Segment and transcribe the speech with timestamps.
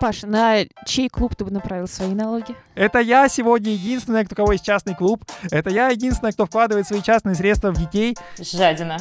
[0.00, 2.56] Паш, на чей клуб ты бы направил свои налоги?
[2.74, 5.24] Это я сегодня единственная, у кого есть частный клуб.
[5.50, 8.16] Это я единственная, кто вкладывает свои частные средства в детей.
[8.38, 8.98] Жадина.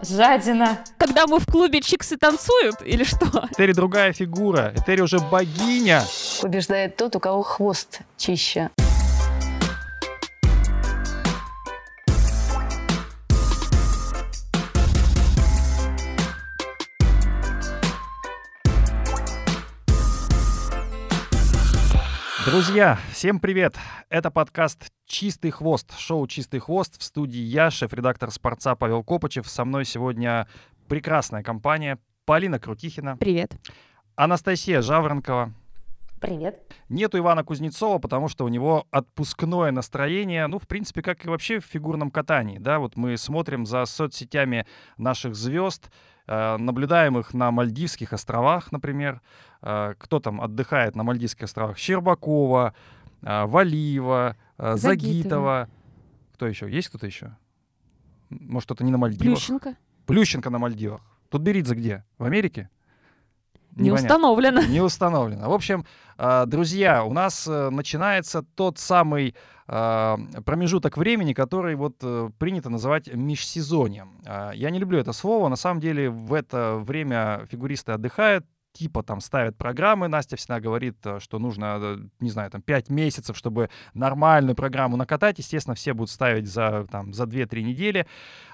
[0.00, 0.78] Жадина.
[0.96, 3.26] Когда мы в клубе чиксы танцуют или что?
[3.50, 4.72] Этери другая фигура.
[4.76, 6.02] Этери уже богиня.
[6.40, 8.70] Побеждает тот, у кого хвост чище.
[22.50, 23.76] Друзья, всем привет!
[24.08, 26.98] Это подкаст «Чистый хвост», шоу «Чистый хвост».
[26.98, 29.46] В студии я, шеф-редактор «Спорца» Павел Копычев.
[29.46, 30.48] Со мной сегодня
[30.88, 33.18] прекрасная компания Полина Крутихина.
[33.18, 33.54] Привет.
[34.16, 35.52] Анастасия Жаворонкова.
[36.22, 36.74] Привет.
[36.88, 41.60] Нету Ивана Кузнецова, потому что у него отпускное настроение, ну, в принципе, как и вообще
[41.60, 45.90] в фигурном катании, да, вот мы смотрим за соцсетями наших звезд,
[46.28, 49.20] э, наблюдаем их на Мальдивских островах, например,
[49.62, 52.74] э, кто там отдыхает на Мальдивских островах, Щербакова,
[53.22, 54.78] э, Валиева, Загитова.
[54.78, 55.68] Загитова,
[56.34, 57.36] кто еще, есть кто-то еще?
[58.30, 59.38] Может, кто-то не на Мальдивах?
[59.38, 59.76] Плющенко.
[60.06, 61.00] Плющенко на Мальдивах.
[61.28, 62.04] Тут Беридзе где?
[62.18, 62.70] В Америке?
[63.78, 64.06] Не Непонятно.
[64.16, 64.62] установлено.
[64.62, 65.48] Не установлено.
[65.48, 65.84] В общем,
[66.18, 69.36] э, друзья, у нас э, начинается тот самый
[69.68, 71.98] э, промежуток времени, который вот
[72.38, 74.20] принято называть межсезоньем.
[74.54, 75.48] Я не люблю это слово.
[75.48, 80.08] На самом деле в это время фигуристы отдыхают, типа там ставят программы.
[80.08, 85.38] Настя всегда говорит, что нужно, не знаю, там 5 месяцев, чтобы нормальную программу накатать.
[85.38, 88.06] Естественно, все будут ставить за, там, за 2-3 недели.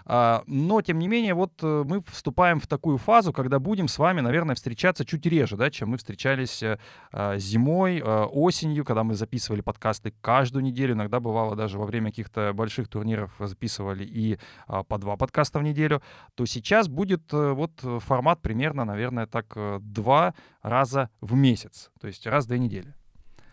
[0.07, 3.99] А, Но, тем не менее, вот э, мы вступаем в такую фазу, когда будем с
[3.99, 6.79] вами, наверное, встречаться чуть реже, да, чем мы встречались э,
[7.13, 10.95] а, зимой, э, осенью, когда мы записывали подкасты каждую неделю.
[10.95, 15.63] Иногда бывало даже во время каких-то больших турниров записывали и а, по два подкаста в
[15.63, 16.03] неделю.
[16.35, 21.91] То сейчас будет вот формат примерно, наверное, так два раза в месяц.
[22.01, 22.95] То есть раз в две недели.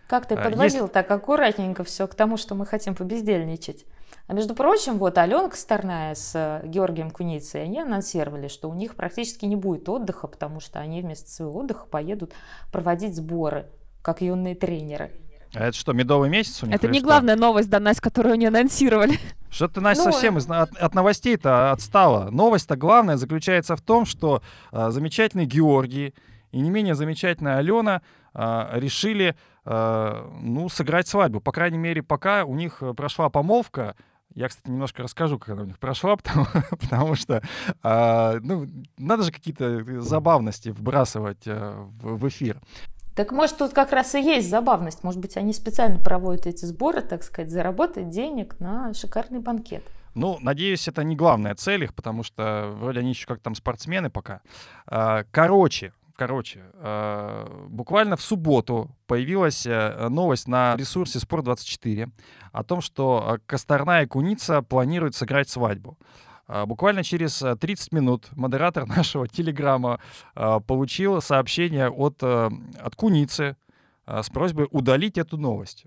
[0.08, 3.86] Как ты подводил так аккуратненько все к тому, что мы хотим побездельничать.
[4.28, 8.96] А между прочим, вот Аленка Старная с э, Георгием Куницей, они анонсировали, что у них
[8.96, 12.34] практически не будет отдыха, потому что они вместо своего отдыха поедут
[12.72, 13.68] проводить сборы,
[14.02, 15.12] как юные тренеры.
[15.54, 16.76] А это что, медовый месяц у них?
[16.76, 17.08] Это не что?
[17.08, 19.20] главная новость, да, Настя, которую они анонсировали.
[19.50, 22.30] Что ты, Настя, Ну, совсем из- от, от новостей-то отстала.
[22.30, 24.42] Новость-то главная заключается в том, что
[24.72, 26.14] а, замечательный Георгий
[26.54, 28.02] и не менее замечательная Алена
[28.34, 29.36] а, решили
[29.66, 31.40] ну, сыграть свадьбу.
[31.40, 33.96] По крайней мере, пока у них э, прошла помолвка.
[34.34, 37.44] Я, кстати, немножко расскажу, как она у них прошла, потому, потому что
[37.84, 38.66] а, ну,
[38.98, 42.60] надо же какие-то забавности вбрасывать а, в, в эфир.
[43.16, 45.04] Так может тут как раз и есть забавность.
[45.04, 49.84] Может быть, они специально проводят эти сборы, так сказать, заработать денег на шикарный банкет.
[50.14, 54.10] Ну, надеюсь, это не главная цель их, потому что вроде они еще как там спортсмены
[54.10, 54.42] пока.
[54.88, 62.12] А, Короче, короче, а, буквально в субботу появилась э, новость на ресурсе Спорт24
[62.52, 65.98] о том, что а, Косторная Куница планируют сыграть свадьбу.
[66.68, 70.00] Буквально через э, 30 минут модератор нашего телеграмма
[70.36, 73.56] получил сообщение от, э, от Куницы
[74.06, 75.86] с просьбой удалить эту новость.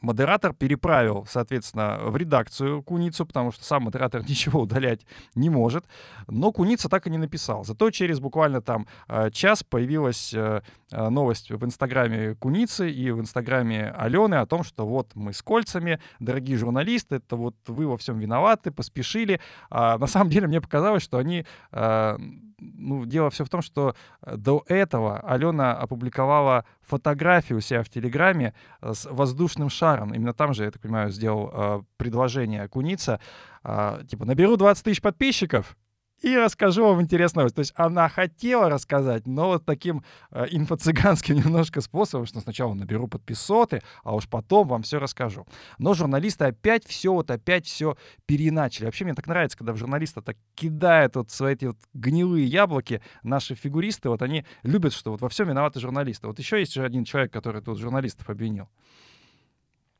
[0.00, 5.04] Модератор переправил, соответственно, в редакцию Куницу, потому что сам модератор ничего удалять
[5.34, 5.86] не может.
[6.28, 7.64] Но Куница так и не написал.
[7.64, 13.20] Зато через буквально там э, час появилась э, э, новость в инстаграме Куницы и в
[13.20, 17.96] инстаграме Алены о том, что вот мы с кольцами, дорогие журналисты, это вот вы во
[17.96, 19.40] всем виноваты, поспешили.
[19.68, 21.44] А на самом деле мне показалось, что они...
[21.72, 28.54] ну, дело все в том, что до этого Алена опубликовала фотографию у себя в Телеграме
[28.80, 30.14] э, с воздушным шаром.
[30.14, 33.20] Именно там же, я так понимаю, сделал э, предложение Куница.
[33.64, 35.76] э, типа, наберу 20 тысяч подписчиков
[36.20, 37.56] и расскажу вам интересную новость.
[37.56, 43.08] То есть она хотела рассказать, но вот таким э, инфо-цыганским немножко способом, что сначала наберу
[43.08, 45.46] подписоты, а уж потом вам все расскажу.
[45.78, 47.96] Но журналисты опять все, вот опять все
[48.26, 48.86] переначали.
[48.86, 53.02] Вообще мне так нравится, когда в журналиста так кидают вот свои эти вот гнилые яблоки.
[53.22, 56.26] Наши фигуристы, вот они любят, что вот во всем виноваты журналисты.
[56.26, 58.68] Вот еще есть же один человек, который тут журналистов обвинил.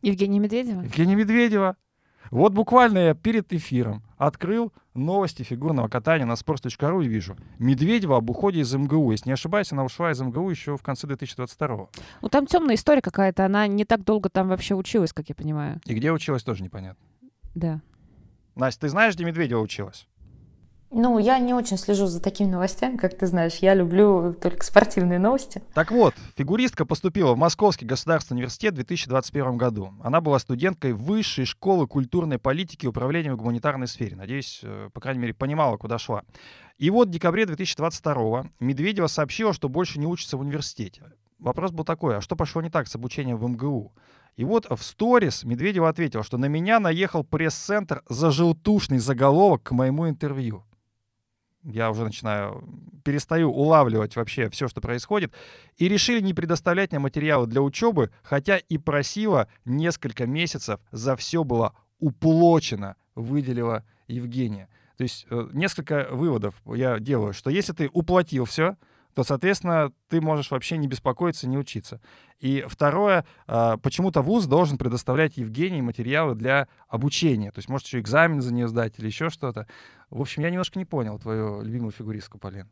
[0.03, 0.83] Евгения Медведева.
[0.83, 1.77] Евгения Медведева.
[2.31, 7.37] Вот буквально я перед эфиром открыл новости фигурного катания на sports.ru и вижу.
[7.59, 9.13] Медведева об уходе из МГУ.
[9.13, 11.89] Если не ошибаюсь, она ушла из МГУ еще в конце 2022
[12.23, 13.45] Ну, там темная история какая-то.
[13.45, 15.81] Она не так долго там вообще училась, как я понимаю.
[15.85, 17.05] И где училась, тоже непонятно.
[17.55, 17.81] Да.
[18.55, 20.09] Настя, ты знаешь, где Медведева училась?
[20.91, 23.57] Ну, я не очень слежу за такими новостями, как ты знаешь.
[23.57, 25.63] Я люблю только спортивные новости.
[25.75, 29.93] Так вот, фигуристка поступила в Московский государственный университет в 2021 году.
[30.03, 34.17] Она была студенткой Высшей школы культурной политики и управления в гуманитарной сфере.
[34.17, 36.23] Надеюсь, э, по крайней мере, понимала, куда шла.
[36.79, 41.03] И вот в декабре 2022 Медведева сообщила, что больше не учится в университете.
[41.39, 43.93] Вопрос был такой, а что пошло не так с обучением в МГУ?
[44.37, 49.73] И вот в сторис Медведева ответил, что на меня наехал пресс-центр за желтушный заголовок к
[49.73, 50.65] моему интервью
[51.63, 52.65] я уже начинаю,
[53.05, 55.33] перестаю улавливать вообще все, что происходит,
[55.77, 61.45] и решили не предоставлять мне материалы для учебы, хотя и просила несколько месяцев, за все
[61.45, 64.69] было уплочено, выделила Евгения.
[64.97, 68.77] То есть э, несколько выводов я делаю, что если ты уплатил все,
[69.15, 72.01] то, соответственно, ты можешь вообще не беспокоиться, не учиться.
[72.41, 77.51] И второе, а, почему-то вуз должен предоставлять Евгении материалы для обучения.
[77.51, 79.67] То есть, может, еще экзамен за нее сдать или еще что-то.
[80.11, 82.69] В общем, я немножко не понял твою любимую фигуристку, Полин.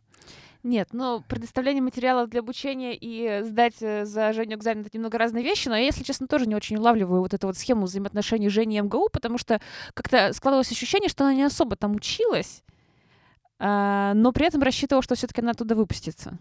[0.62, 5.44] Нет, но предоставление материалов для обучения и сдать э, за Женю экзамен— это немного разные
[5.44, 8.78] вещи, но я, если честно, тоже не очень улавливаю вот эту вот схему взаимоотношений Жени
[8.78, 9.60] и МГУ, потому что
[9.94, 12.64] как-то складывалось ощущение, что она не особо там училась,
[13.58, 16.38] но при этом рассчитывал, что все-таки она оттуда выпустится.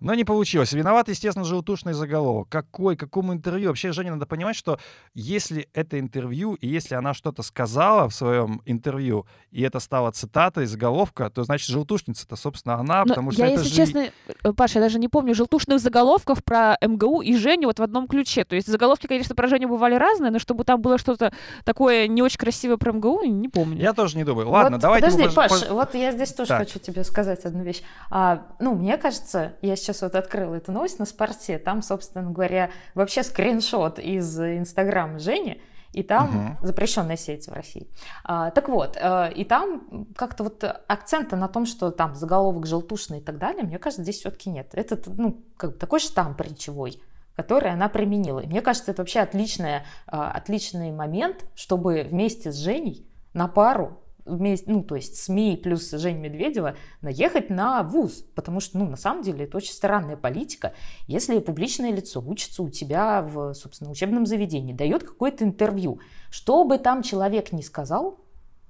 [0.00, 0.72] Но не получилось.
[0.72, 2.48] Виноват, естественно, желтушный заголовок.
[2.48, 3.68] Какой, какому интервью?
[3.68, 4.78] Вообще, Жене надо понимать, что
[5.14, 10.66] если это интервью, и если она что-то сказала в своем интервью, и это стало цитатой,
[10.66, 13.76] заголовка, то значит желтушница-то, собственно, она, Но потому что я, это если же...
[13.76, 14.10] честно,
[14.44, 18.08] э, Паша, я даже не помню желтушных заголовков про МГУ и Женю вот в одном
[18.08, 18.44] ключе.
[18.44, 21.32] То есть заголовки, конечно, про Женю бывали разные, но чтобы там было что-то
[21.64, 23.80] такое не очень красивое про МГУ, не помню.
[23.80, 24.48] Я тоже не думаю.
[24.48, 25.06] Ладно, вот, давайте...
[25.06, 25.34] Подожди, мы...
[25.34, 26.58] Паш, вот я здесь тоже так.
[26.60, 27.82] хочу тебе сказать одну вещь.
[28.10, 32.30] А, ну, мне кажется, я сейчас сейчас вот открыла эту новость на спорте, там, собственно
[32.30, 36.66] говоря, вообще скриншот из Инстаграма Жени, и там угу.
[36.66, 37.88] запрещенная сеть в России.
[38.24, 43.18] А, так вот, э, и там как-то вот акцента на том, что там заголовок желтушный
[43.18, 44.68] и так далее, мне кажется, здесь все-таки нет.
[44.72, 47.02] Это ну, как бы такой штамп речевой
[47.36, 48.40] который она применила.
[48.40, 54.02] И мне кажется, это вообще отличная, отличный момент, чтобы вместе с Женей на пару
[54.36, 58.96] вместе, ну, то есть СМИ плюс Жень Медведева наехать на ВУЗ, потому что, ну, на
[58.96, 60.72] самом деле это очень странная политика.
[61.06, 66.00] Если публичное лицо учится у тебя в, собственно, учебном заведении, дает какое-то интервью,
[66.30, 68.18] что бы там человек ни сказал,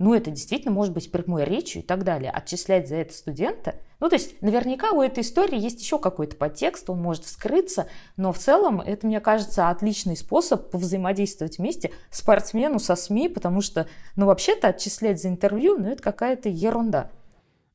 [0.01, 2.31] ну, это действительно может быть прямой речью и так далее.
[2.31, 6.89] Отчислять за это студента, ну, то есть наверняка у этой истории есть еще какой-то подтекст,
[6.89, 7.87] он может вскрыться,
[8.17, 13.87] но в целом это, мне кажется, отличный способ повзаимодействовать вместе спортсмену со СМИ, потому что,
[14.17, 17.11] ну, вообще-то отчислять за интервью, ну, это какая-то ерунда.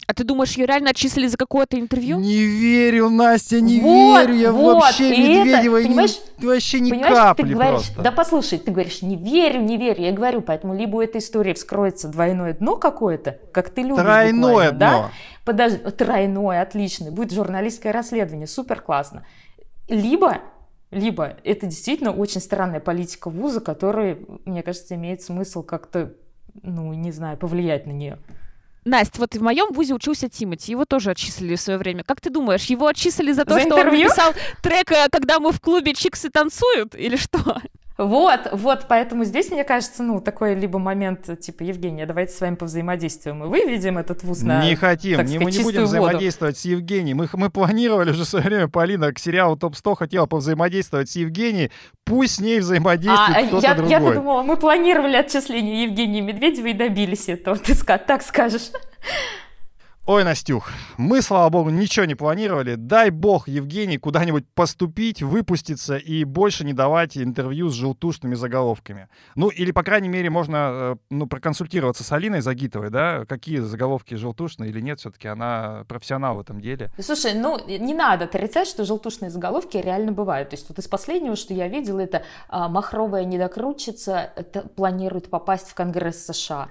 [0.07, 2.19] А ты думаешь, ее реально отчислили за какое-то интервью?
[2.19, 4.35] Не верю, Настя, не вот, верю.
[4.35, 8.01] Я вот, вообще Медведева это, понимаешь, не, вообще ни капли ты говоришь, просто.
[8.03, 10.03] Да послушай, ты говоришь, не верю, не верю.
[10.03, 14.71] Я говорю, поэтому либо у этой истории вскроется двойное дно какое-то, как ты любишь Тройное
[14.71, 14.77] дно.
[14.77, 15.11] Да?
[15.43, 17.09] Подожди, тройное, отлично.
[17.09, 19.25] Будет журналистское расследование, супер классно.
[19.87, 20.41] Либо
[20.91, 26.13] либо это действительно очень странная политика вуза, которая, мне кажется, имеет смысл как-то,
[26.61, 28.19] ну, не знаю, повлиять на нее.
[28.85, 32.03] Настя, вот в моем вузе учился Тимати, его тоже отчислили в свое время.
[32.03, 34.01] Как ты думаешь, его отчислили за то, за что интервью?
[34.03, 37.61] он написал трек, э, когда мы в клубе чиксы танцуют, или что?
[37.97, 42.55] Вот, вот, поэтому здесь, мне кажется, ну, такой либо момент, типа, Евгения, давайте с вами
[42.55, 45.87] повзаимодействуем, и выведем этот вуз на, Не хотим, так сказать, мы не будем воду.
[45.87, 47.17] взаимодействовать с Евгением.
[47.17, 51.71] Мы, мы планировали уже в свое время, Полина, к сериалу ТОП-100 хотела повзаимодействовать с Евгенией,
[52.03, 53.91] пусть с ней взаимодействует а, кто-то я, другой.
[53.91, 58.71] Я-то думала, мы планировали отчисление Евгении Медведевой и добились этого, ты так скажешь.
[60.07, 62.75] Ой, Настюх, мы, слава богу, ничего не планировали.
[62.75, 69.07] Дай бог Евгений куда-нибудь поступить, выпуститься и больше не давать интервью с желтушными заголовками.
[69.33, 74.13] Ну, или, по крайней мере, можно э, ну, проконсультироваться с Алиной Загитовой, да, какие заголовки
[74.13, 76.91] желтушные или нет, все-таки она профессионал в этом деле.
[76.99, 80.51] Слушай, ну, не надо отрицать, что желтушные заголовки реально бывают.
[80.51, 84.31] То есть вот из последнего, что я видела, это а, «Махровая недокрутчица
[84.75, 86.69] планирует попасть в Конгресс США».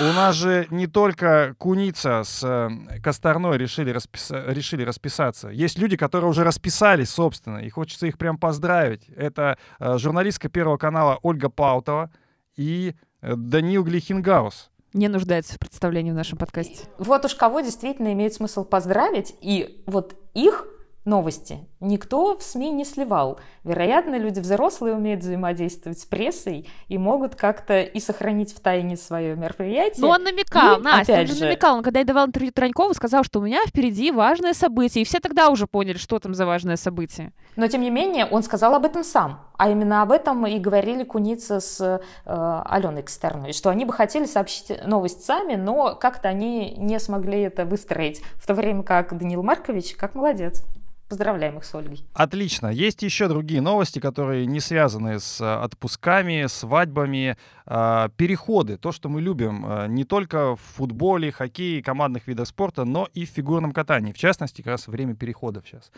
[0.00, 4.42] У нас же не только Куница с э, Косторной решили, расписа...
[4.46, 5.48] решили расписаться.
[5.48, 9.08] Есть люди, которые уже расписались, собственно, и хочется их прям поздравить.
[9.14, 12.10] Это э, журналистка Первого канала Ольга Паутова
[12.56, 14.70] и э, Даниил Глихенгаус.
[14.94, 16.86] Не нуждается в представлении в нашем подкасте.
[16.98, 20.66] Вот уж кого действительно имеет смысл поздравить, и вот их
[21.04, 23.38] новости никто в СМИ не сливал.
[23.64, 29.36] Вероятно, люди взрослые умеют взаимодействовать с прессой и могут как-то и сохранить в тайне свое
[29.36, 30.00] мероприятие.
[30.00, 31.44] Ну, он намекал, и, Настя, опять он же...
[31.44, 31.76] намекал.
[31.76, 35.02] Он, когда я давал интервью Тронькову, сказал, что у меня впереди важное событие.
[35.02, 37.32] И все тогда уже поняли, что там за важное событие.
[37.56, 39.40] Но, тем не менее, он сказал об этом сам.
[39.58, 44.24] А именно об этом и говорили Куница с э, Аленой Косторной, что они бы хотели
[44.24, 49.42] сообщить новость сами, но как-то они не смогли это выстроить, в то время как Данил
[49.42, 50.64] Маркович, как молодец.
[51.12, 52.00] Поздравляем их с Ольгой.
[52.14, 52.68] Отлично.
[52.68, 58.78] Есть еще другие новости, которые не связаны с э, отпусками, свадьбами, э, переходы.
[58.78, 63.26] То, что мы любим э, не только в футболе, хоккее, командных видах спорта, но и
[63.26, 64.12] в фигурном катании.
[64.12, 65.92] В частности, как раз время переходов сейчас.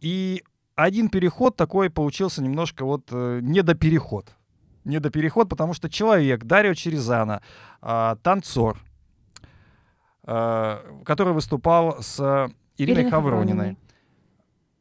[0.00, 0.42] И
[0.76, 4.32] один переход такой получился немножко вот э, недопереход.
[4.84, 7.42] Недопереход, потому что человек, Дарио Черезана,
[8.22, 8.78] танцор,
[10.24, 13.76] который выступал с Ириной Хаврониной.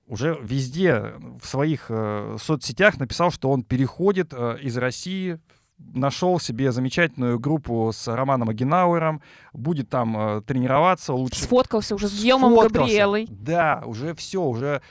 [0.08, 5.40] Уже везде в своих э, соцсетях написал, что он переходит э, из России,
[5.78, 9.22] нашел себе замечательную группу с Романом Агенауэром,
[9.54, 12.70] будет там э, тренироваться, лучше Сфоткался уже с Сфоткался.
[12.70, 13.28] Габриэлой.
[13.30, 14.82] Да, уже все, уже,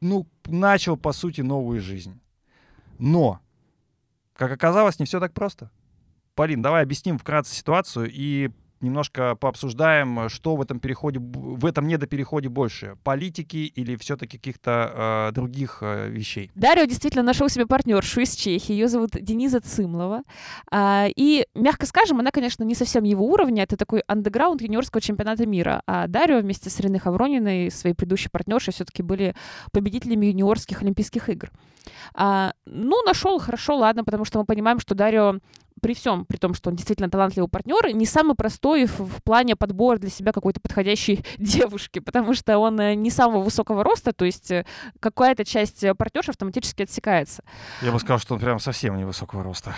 [0.00, 2.20] ну, начал, по сути, новую жизнь.
[2.98, 3.40] Но,
[4.34, 5.70] как оказалось, не все так просто.
[6.34, 8.50] Полин, давай объясним вкратце ситуацию и
[8.80, 15.34] немножко пообсуждаем, что в этом переходе, в этом недопереходе больше, политики или все-таки каких-то э,
[15.34, 16.50] других э, вещей.
[16.54, 18.72] Дарио действительно нашел себе партнершу из Чехии.
[18.72, 20.22] Ее зовут Дениза Цымлова.
[20.70, 23.62] А, И, мягко скажем, она, конечно, не совсем его уровня.
[23.64, 25.82] Это такой андеграунд юниорского чемпионата мира.
[25.86, 29.34] А Дарио вместе с Ириной Хаврониной, своей предыдущей партнершей, все-таки были
[29.72, 31.50] победителями юниорских Олимпийских игр.
[32.14, 35.40] А, Ну, нашел, хорошо, ладно, потому что мы понимаем, что Дарио
[35.80, 39.98] при всем, при том, что он действительно талантливый партнер, не самый простой в, плане подбора
[39.98, 44.50] для себя какой-то подходящей девушки, потому что он э, не самого высокого роста, то есть
[44.50, 44.64] э,
[45.00, 47.42] какая-то часть э, партнерши автоматически отсекается.
[47.82, 49.74] Я бы сказал, что он прям совсем невысокого роста.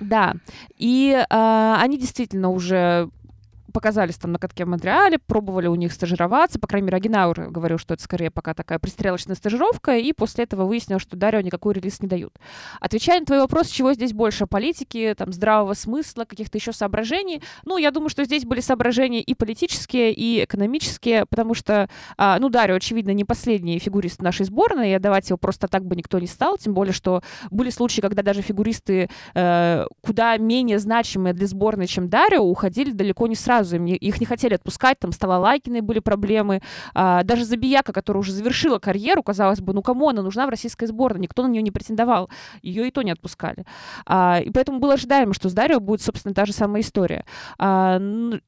[0.00, 0.34] Да,
[0.76, 3.08] и а, они действительно уже
[3.76, 7.76] показались там на катке в Монреале, пробовали у них стажироваться, по крайней мере, Агенауэр говорил,
[7.76, 12.00] что это скорее пока такая пристрелочная стажировка, и после этого выяснил, что Дарио никакой релиз
[12.00, 12.32] не дают.
[12.80, 17.76] Отвечая на твой вопрос, чего здесь больше, политики, там, здравого смысла, каких-то еще соображений, ну,
[17.76, 22.76] я думаю, что здесь были соображения и политические, и экономические, потому что, а, ну, Дарио,
[22.76, 26.56] очевидно, не последний фигурист нашей сборной, и отдавать его просто так бы никто не стал,
[26.56, 32.08] тем более, что были случаи, когда даже фигуристы э, куда менее значимые для сборной, чем
[32.08, 33.65] Дарио, уходили далеко не сразу.
[33.74, 36.60] Им не- их не хотели отпускать, там с Талалайкиной были проблемы.
[36.94, 40.86] А, даже Забияка, которая уже завершила карьеру, казалось бы, ну кому она нужна в российской
[40.86, 41.20] сборной?
[41.22, 42.30] Никто на нее не претендовал.
[42.62, 43.64] Ее и то не отпускали.
[44.06, 47.24] А, и поэтому было ожидаемо, что с Дарио будет, собственно, та же самая история.
[47.58, 48.00] А,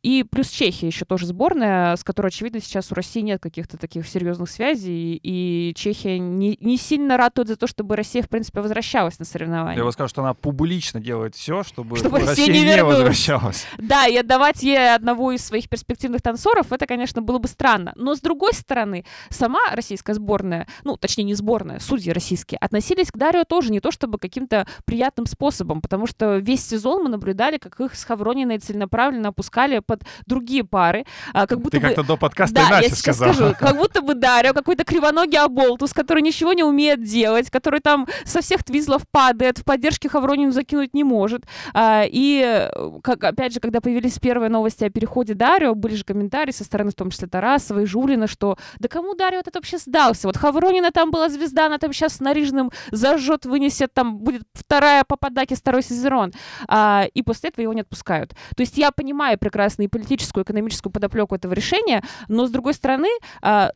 [0.03, 4.07] и плюс Чехия еще тоже сборная, с которой, очевидно, сейчас у России нет каких-то таких
[4.07, 9.19] серьезных связей, и Чехия не, не сильно ратует за то, чтобы Россия, в принципе, возвращалась
[9.19, 9.79] на соревнования.
[9.79, 13.67] Я бы сказал, что она публично делает все, чтобы, Чтобы Россия Россия не не возвращалась.
[13.79, 17.93] Да, и отдавать ей одного из своих перспективных танцоров, это, конечно, было бы странно.
[17.97, 23.17] Но, с другой стороны, сама российская сборная, ну, точнее, не сборная, судьи российские, относились к
[23.17, 27.81] Дарио тоже не то чтобы каким-то приятным способом, потому что весь сезон мы наблюдали, как
[27.81, 31.87] их с Хаврониной целенаправленно опускали под другие пары, а, как будто Ты бы...
[31.87, 33.35] как-то до подкаста Да, я иначе сейчас сказал.
[33.35, 33.55] скажу.
[33.59, 38.41] Как будто бы Дарио какой-то кривоногий оболтус, который ничего не умеет делать, который там со
[38.41, 41.45] всех твизлов падает, в поддержке Хавронину закинуть не может.
[41.75, 42.71] А, И, э,
[43.03, 46.91] как, опять же, когда появились первые новости о переходе Дарио, были же комментарии со стороны,
[46.91, 50.29] в том числе Тарасова и Жулина, что да кому Дарио этот вообще сдался?
[50.29, 55.05] Вот Хавронина там была звезда, она там сейчас с Нарижным зажжет, вынесет, там будет вторая
[55.05, 56.33] Пападаки, второй Сезерон.
[56.67, 58.31] А, и после этого его не отпускают.
[58.57, 62.75] То есть я понимаю прекрасно и политическую, и экономическую подоплеку этого решения, но с другой
[62.75, 63.09] стороны,
[63.43, 63.71] а,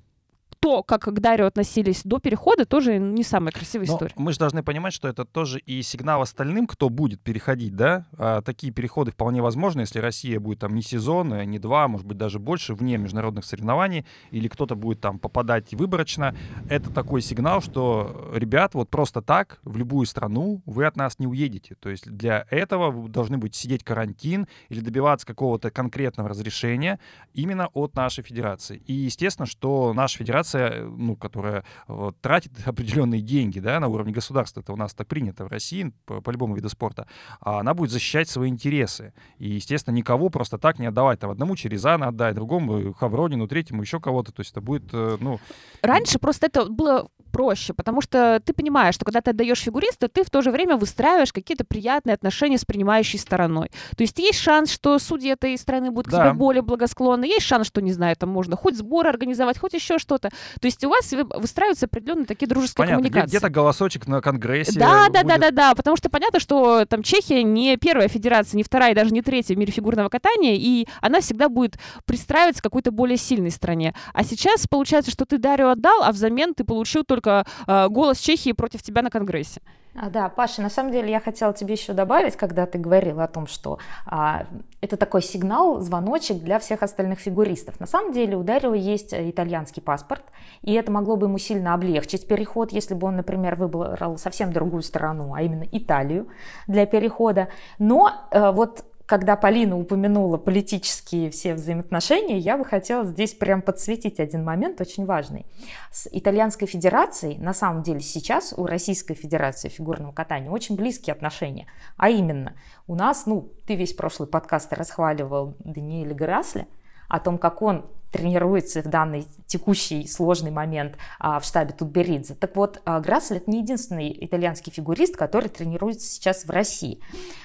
[0.62, 4.12] то, как к Дарио относились до перехода, тоже не самая красивая Но история.
[4.14, 8.06] мы же должны понимать, что это тоже и сигнал остальным, кто будет переходить, да?
[8.16, 12.06] А, такие переходы вполне возможны, если Россия будет там не сезон, э, не два, может
[12.06, 16.36] быть, даже больше вне международных соревнований, или кто-то будет там попадать выборочно.
[16.70, 21.26] Это такой сигнал, что, ребят, вот просто так в любую страну вы от нас не
[21.26, 21.74] уедете.
[21.74, 27.00] То есть для этого вы должны быть сидеть карантин или добиваться какого-то конкретного разрешения
[27.34, 28.80] именно от нашей федерации.
[28.86, 34.12] И естественно, что наша федерация, э, ну, которая вот, тратит определенные деньги да, на уровне
[34.12, 37.06] государства, это у нас так принято в России по, по любому виду спорта,
[37.40, 39.12] а она будет защищать свои интересы.
[39.38, 41.20] И, естественно, никого просто так не отдавать.
[41.20, 44.32] Там одному Черезана отдать, другому Хавронину, третьему еще кого-то.
[44.32, 45.40] То есть это будет, э, ну,
[45.82, 50.22] Раньше просто это было проще, потому что ты понимаешь, что когда ты отдаешь фигуриста, ты
[50.22, 53.70] в то же время выстраиваешь какие-то приятные отношения с принимающей стороной.
[53.96, 56.24] То есть есть шанс, что судьи этой страны будут к Да.
[56.24, 59.98] тебе более благосклонны, есть шанс, что, не знаю, там можно хоть сбор организовать, хоть еще
[59.98, 60.30] что-то.
[60.60, 63.28] То есть у вас вы- выстраиваются определенные такие дружеские понятно, коммуникации.
[63.28, 64.78] где-то голосочек на конгрессе.
[64.78, 68.62] Да, да, да, да, да, потому что понятно, что там Чехия не первая федерация, не
[68.62, 72.90] вторая, даже не третья в мире фигурного катания, и она всегда будет пристраиваться к какой-то
[72.90, 73.94] более сильной стране.
[74.12, 78.52] А сейчас получается, что ты Дарью отдал, а взамен ты получил только э, голос Чехии
[78.52, 79.60] против тебя на Конгрессе.
[79.94, 83.28] А, да, Паша, на самом деле я хотела тебе еще добавить, когда ты говорила о
[83.28, 84.46] том, что а,
[84.80, 87.78] это такой сигнал, звоночек для всех остальных фигуристов.
[87.78, 90.24] На самом деле у Дарио есть э, итальянский паспорт,
[90.62, 94.82] и это могло бы ему сильно облегчить переход, если бы он, например, выбрал совсем другую
[94.82, 96.28] страну, а именно Италию
[96.66, 97.48] для перехода.
[97.78, 104.18] Но а, вот когда Полина упомянула политические все взаимоотношения, я бы хотела здесь прям подсветить
[104.18, 105.44] один момент очень важный.
[105.90, 111.66] С Итальянской Федерацией, на самом деле сейчас у Российской Федерации фигурного катания очень близкие отношения.
[111.98, 112.54] А именно,
[112.86, 116.66] у нас, ну, ты весь прошлый подкаст расхваливал Даниэля Грасли,
[117.12, 122.34] о том, как он тренируется в данный текущий сложный момент а, в штабе Тутберидзе.
[122.34, 127.00] Так вот, а, Грассель это не единственный итальянский фигурист, который тренируется сейчас в России.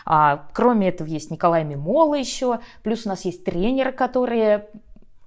[0.05, 4.69] А, кроме этого есть Николай Мимола еще, плюс у нас есть тренеры, которые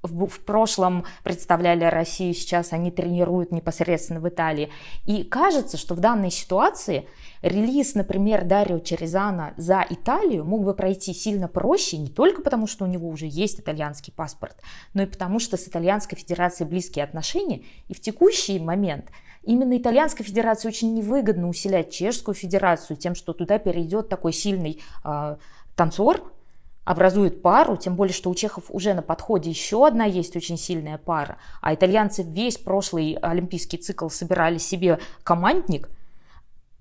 [0.02, 4.70] в, в прошлом представляли Россию, сейчас они тренируют непосредственно в Италии.
[5.06, 7.06] И кажется, что в данной ситуации
[7.42, 12.84] релиз, например, Дарио Черезана за Италию мог бы пройти сильно проще, не только потому, что
[12.84, 14.56] у него уже есть итальянский паспорт,
[14.94, 19.06] но и потому, что с Итальянской Федерацией близкие отношения, и в текущий момент
[19.42, 25.36] Именно Итальянской Федерации очень невыгодно усилять Чешскую Федерацию тем, что туда перейдет такой сильный э,
[25.76, 26.30] танцор,
[26.90, 30.98] образует пару, тем более, что у чехов уже на подходе еще одна есть очень сильная
[30.98, 35.88] пара, а итальянцы весь прошлый олимпийский цикл собирали себе командник–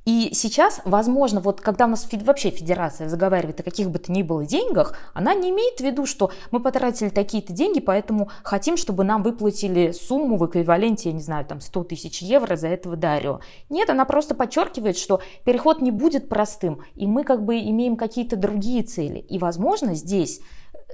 [0.09, 4.23] и сейчас, возможно, вот когда у нас вообще федерация заговаривает о каких бы то ни
[4.23, 9.03] было деньгах, она не имеет в виду, что мы потратили такие-то деньги, поэтому хотим, чтобы
[9.03, 13.41] нам выплатили сумму в эквиваленте, я не знаю, там 100 тысяч евро за этого Дарио.
[13.69, 18.35] Нет, она просто подчеркивает, что переход не будет простым, и мы как бы имеем какие-то
[18.35, 19.19] другие цели.
[19.19, 20.41] И, возможно, здесь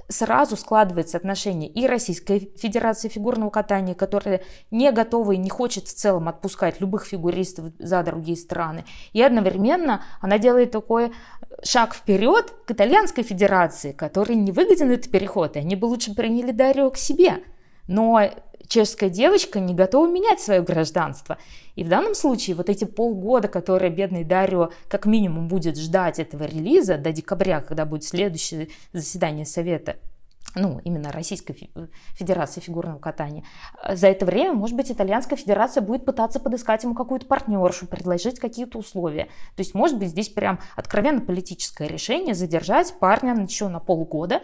[0.08, 5.94] сразу складывается отношение и Российской Федерации фигурного катания, которая не готова и не хочет в
[5.94, 11.12] целом отпускать любых фигуристов за другие страны, и одновременно она делает такой
[11.62, 16.52] шаг вперед к Итальянской Федерации, которой не выгоден этот переход, и они бы лучше приняли
[16.52, 17.42] Дарио к себе.
[17.88, 18.20] Но
[18.68, 21.38] чешская девочка не готова менять свое гражданство.
[21.74, 26.44] И в данном случае вот эти полгода, которые бедный Дарио как минимум будет ждать этого
[26.44, 29.96] релиза до декабря, когда будет следующее заседание Совета,
[30.54, 31.70] ну, именно Российской
[32.14, 33.44] Федерации фигурного катания.
[33.92, 38.78] За это время, может быть, Итальянская Федерация будет пытаться подыскать ему какую-то партнершу, предложить какие-то
[38.78, 39.24] условия.
[39.54, 44.40] То есть, может быть, здесь прям откровенно политическое решение задержать парня еще на полгода,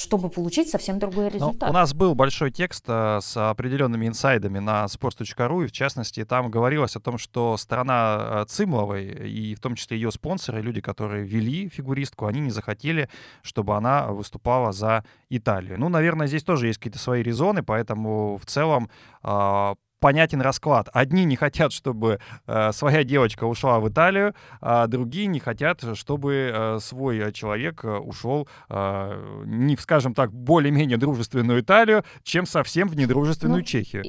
[0.00, 1.68] чтобы получить совсем другой ну, результат.
[1.68, 6.24] Но у нас был большой текст э, с определенными инсайдами на sports.ru, и в частности
[6.24, 10.80] там говорилось о том, что страна э, Цимловой, и в том числе ее спонсоры, люди,
[10.80, 13.10] которые вели фигуристку, они не захотели,
[13.42, 15.78] чтобы она выступала за Италию.
[15.78, 18.88] Ну, наверное, здесь тоже есть какие-то свои резоны, поэтому в целом
[19.22, 20.88] э, понятен расклад.
[20.92, 26.52] Одни не хотят, чтобы э, своя девочка ушла в Италию, а другие не хотят, чтобы
[26.52, 32.88] э, свой человек э, ушел э, не в, скажем так, более-менее дружественную Италию, чем совсем
[32.88, 34.04] в недружественную ну, Чехию.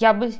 [0.00, 0.32] Я бы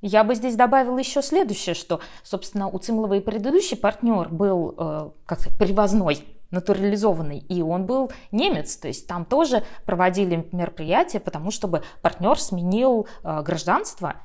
[0.00, 5.10] я бы здесь добавила еще следующее, что, собственно, у Цимлова и предыдущий партнер был, э,
[5.26, 11.82] как привозной натурализованный, и он был немец, то есть там тоже проводили мероприятия, потому чтобы
[12.02, 14.16] партнер сменил э, гражданство,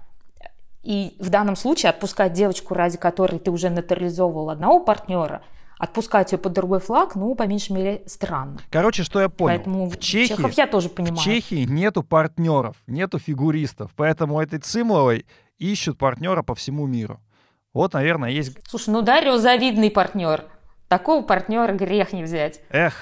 [0.83, 5.41] и в данном случае отпускать девочку, ради которой ты уже натурализовывал одного партнера,
[5.77, 8.59] отпускать ее под другой флаг, ну, по меньшей мере, странно.
[8.71, 9.57] Короче, что я понял.
[9.57, 11.17] Поэтому в Чехии, Чехов я тоже понимаю.
[11.17, 15.25] В Чехии нету партнеров, нету фигуристов, поэтому этой Цимловой
[15.57, 17.19] ищут партнера по всему миру.
[17.73, 18.57] Вот, наверное, есть...
[18.67, 20.45] Слушай, ну Дарио завидный партнер.
[20.87, 22.61] Такого партнера грех не взять.
[22.69, 22.95] Эх,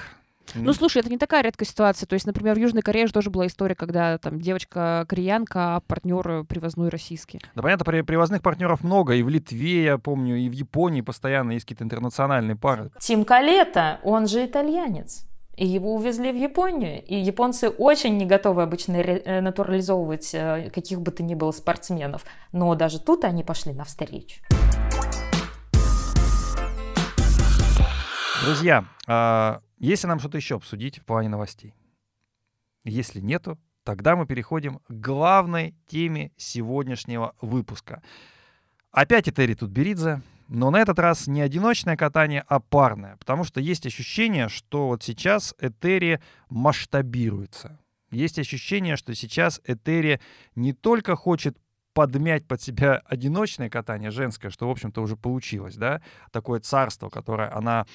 [0.53, 2.07] ну, слушай, это не такая редкая ситуация.
[2.07, 5.79] То есть, например, в Южной Корее же тоже была история, когда там девочка кореянка, а
[5.81, 7.39] партнер привозной российский.
[7.55, 9.13] Да, понятно, при, привозных партнеров много.
[9.15, 12.91] И в Литве, я помню, и в Японии постоянно есть какие-то интернациональные пары.
[12.99, 15.25] Тим Калета, он же итальянец.
[15.55, 17.01] И его увезли в Японию.
[17.05, 22.25] И японцы очень не готовы обычно э, натурализовывать э, каких бы то ни было спортсменов.
[22.51, 24.41] Но даже тут они пошли навстречу.
[28.43, 31.73] Друзья, а, если нам что-то еще обсудить в плане новостей?
[32.83, 38.01] Если нету, тогда мы переходим к главной теме сегодняшнего выпуска.
[38.91, 43.85] Опять Этери Тутберидзе, но на этот раз не одиночное катание, а парное, потому что есть
[43.85, 47.79] ощущение, что вот сейчас Этери масштабируется.
[48.11, 50.21] Есть ощущение, что сейчас Этери
[50.55, 51.57] не только хочет
[51.93, 57.49] подмять под себя одиночное катание женское, что, в общем-то, уже получилось, да, такое царство, которое
[57.55, 57.85] она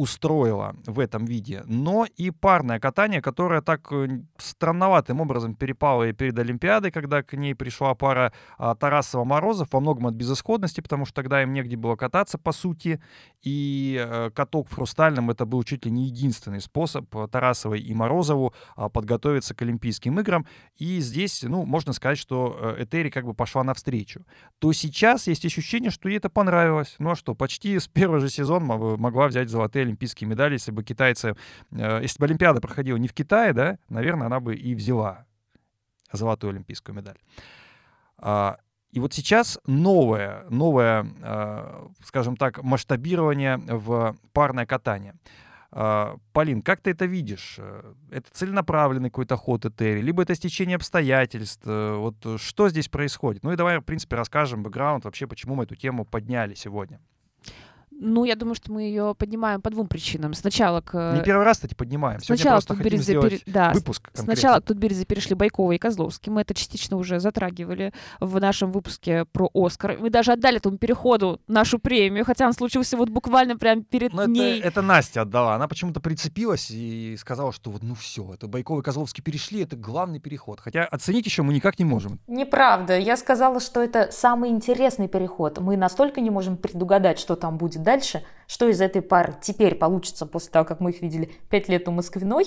[0.00, 6.14] устроила в этом виде, но и парное катание, которое так э, странноватым образом перепало и
[6.14, 11.16] перед Олимпиадой, когда к ней пришла пара а, Тарасова-Морозов, во многом от безысходности, потому что
[11.16, 13.02] тогда им негде было кататься, по сути,
[13.42, 18.54] и э, каток в Хрустальном это был чуть ли не единственный способ Тарасовой и Морозову
[18.76, 20.46] а, подготовиться к Олимпийским играм,
[20.78, 24.24] и здесь, ну, можно сказать, что э, Этери как бы пошла навстречу.
[24.60, 26.96] То сейчас есть ощущение, что ей это понравилось.
[26.98, 30.82] Ну а что, почти с первого же сезона могла взять золотые олимпийские медали, если бы
[30.82, 31.36] китайцы,
[31.72, 35.26] э, если бы Олимпиада проходила не в Китае, да, наверное, она бы и взяла
[36.12, 37.18] золотую олимпийскую медаль.
[38.18, 38.58] А,
[38.92, 45.14] и вот сейчас новое, новое, а, скажем так, масштабирование в парное катание.
[45.72, 47.56] А, Полин, как ты это видишь?
[47.58, 51.62] Э, это целенаправленный какой-то ход Этери, либо это стечение обстоятельств?
[51.64, 53.44] Э, вот что здесь происходит?
[53.44, 57.00] Ну и давай, в принципе, расскажем бэкграунд вообще, почему мы эту тему подняли сегодня.
[58.02, 60.32] Ну, я думаю, что мы ее поднимаем по двум причинам.
[60.32, 61.14] Сначала к...
[61.14, 62.20] Не первый раз, кстати, поднимаем.
[62.20, 63.42] Сначала просто хотим сделать пере...
[63.46, 63.72] да.
[63.72, 64.34] выпуск конкретно.
[64.34, 66.32] Сначала к Тутберидзе перешли Байкова и Козловский.
[66.32, 69.98] Мы это частично уже затрагивали в нашем выпуске про Оскар.
[69.98, 74.24] Мы даже отдали этому переходу нашу премию, хотя он случился вот буквально прямо перед Но
[74.24, 74.60] ней.
[74.60, 75.54] Это, это Настя отдала.
[75.54, 79.76] Она почему-то прицепилась и сказала, что вот ну все, это Байкова и Козловский перешли, это
[79.76, 80.60] главный переход.
[80.60, 82.18] Хотя оценить еще мы никак не можем.
[82.26, 82.96] Неправда.
[82.98, 85.58] Я сказала, что это самый интересный переход.
[85.58, 90.26] Мы настолько не можем предугадать, что там будет дальше, что из этой пары теперь получится
[90.26, 92.46] после того, как мы их видели пять лет у Москвиной,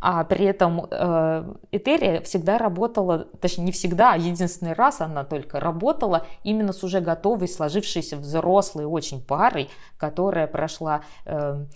[0.00, 5.60] а при этом э, Этерия всегда работала, точнее не всегда, а единственный раз она только
[5.60, 11.66] работала именно с уже готовой, сложившейся взрослой очень парой, которая прошла э,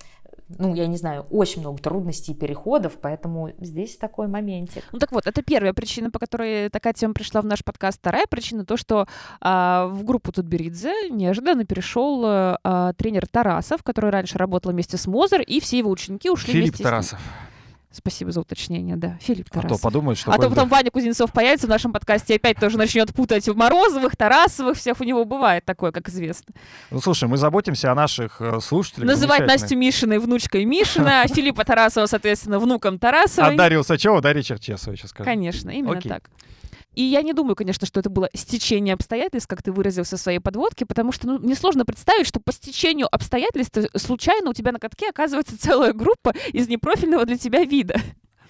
[0.48, 4.82] ну, я не знаю, очень много трудностей и переходов, поэтому здесь такой моментик.
[4.92, 7.98] Ну так вот, это первая причина, по которой такая тема пришла в наш подкаст.
[7.98, 9.06] Вторая причина то, что
[9.40, 15.40] а, в группу Тутберидзе неожиданно перешел а, тренер Тарасов, который раньше работал вместе с Мозер,
[15.40, 17.18] и все его ученики ушли Филипп вместе Тарасов.
[17.18, 17.53] с ним.
[17.94, 19.16] Спасибо за уточнение, да.
[19.20, 19.78] Филипп А Тарасов.
[19.78, 20.32] то подумают, что...
[20.32, 24.16] А то потом Ваня Кузнецов появится в нашем подкасте и опять тоже начнет путать Морозовых,
[24.16, 26.52] Тарасовых, всех у него бывает такое, как известно.
[26.90, 29.08] Ну, слушай, мы заботимся о наших э, слушателях.
[29.08, 29.46] Называть.
[29.46, 33.54] Настю Мишиной внучкой Мишина, а Филиппа Тарасова, соответственно, внуком Тарасовой.
[33.54, 35.24] А Дарью Усачеву, Дарья Черчесова, сейчас скажу.
[35.24, 36.30] Конечно, именно так.
[36.94, 40.38] И я не думаю, конечно, что это было стечение обстоятельств, как ты выразился в своей
[40.38, 44.72] подводке, потому что ну, мне сложно представить, что по стечению обстоятельств э, случайно у тебя
[44.72, 48.00] на катке оказывается целая группа из непрофильного для тебя вида.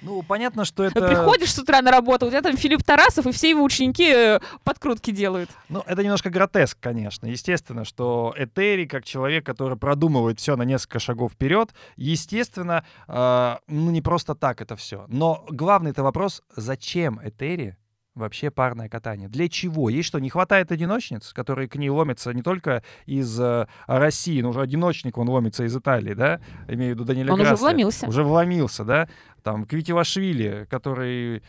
[0.04, 1.06] Ну, понятно, что это...
[1.08, 4.40] Приходишь с утра на работу, у тебя там Филипп Тарасов, и все его ученики э,
[4.62, 5.50] подкрутки делают.
[5.68, 7.26] Ну, это немножко гротеск, конечно.
[7.26, 13.90] Естественно, что Этери, как человек, который продумывает все на несколько шагов вперед, естественно, э, ну,
[13.90, 15.06] не просто так это все.
[15.08, 17.76] Но главный это вопрос, зачем Этери
[18.14, 19.28] вообще парное катание?
[19.28, 19.88] Для чего?
[19.88, 24.50] Есть что, не хватает одиночниц, которые к ней ломятся не только из э, России, но
[24.50, 26.40] уже одиночник, он ломится из Италии, да?
[26.68, 27.62] Имею в виду Даниэля Он уже Грасси.
[27.62, 28.06] вломился.
[28.06, 29.08] Уже вломился, да?
[29.42, 31.42] Там Квитилашвили, который,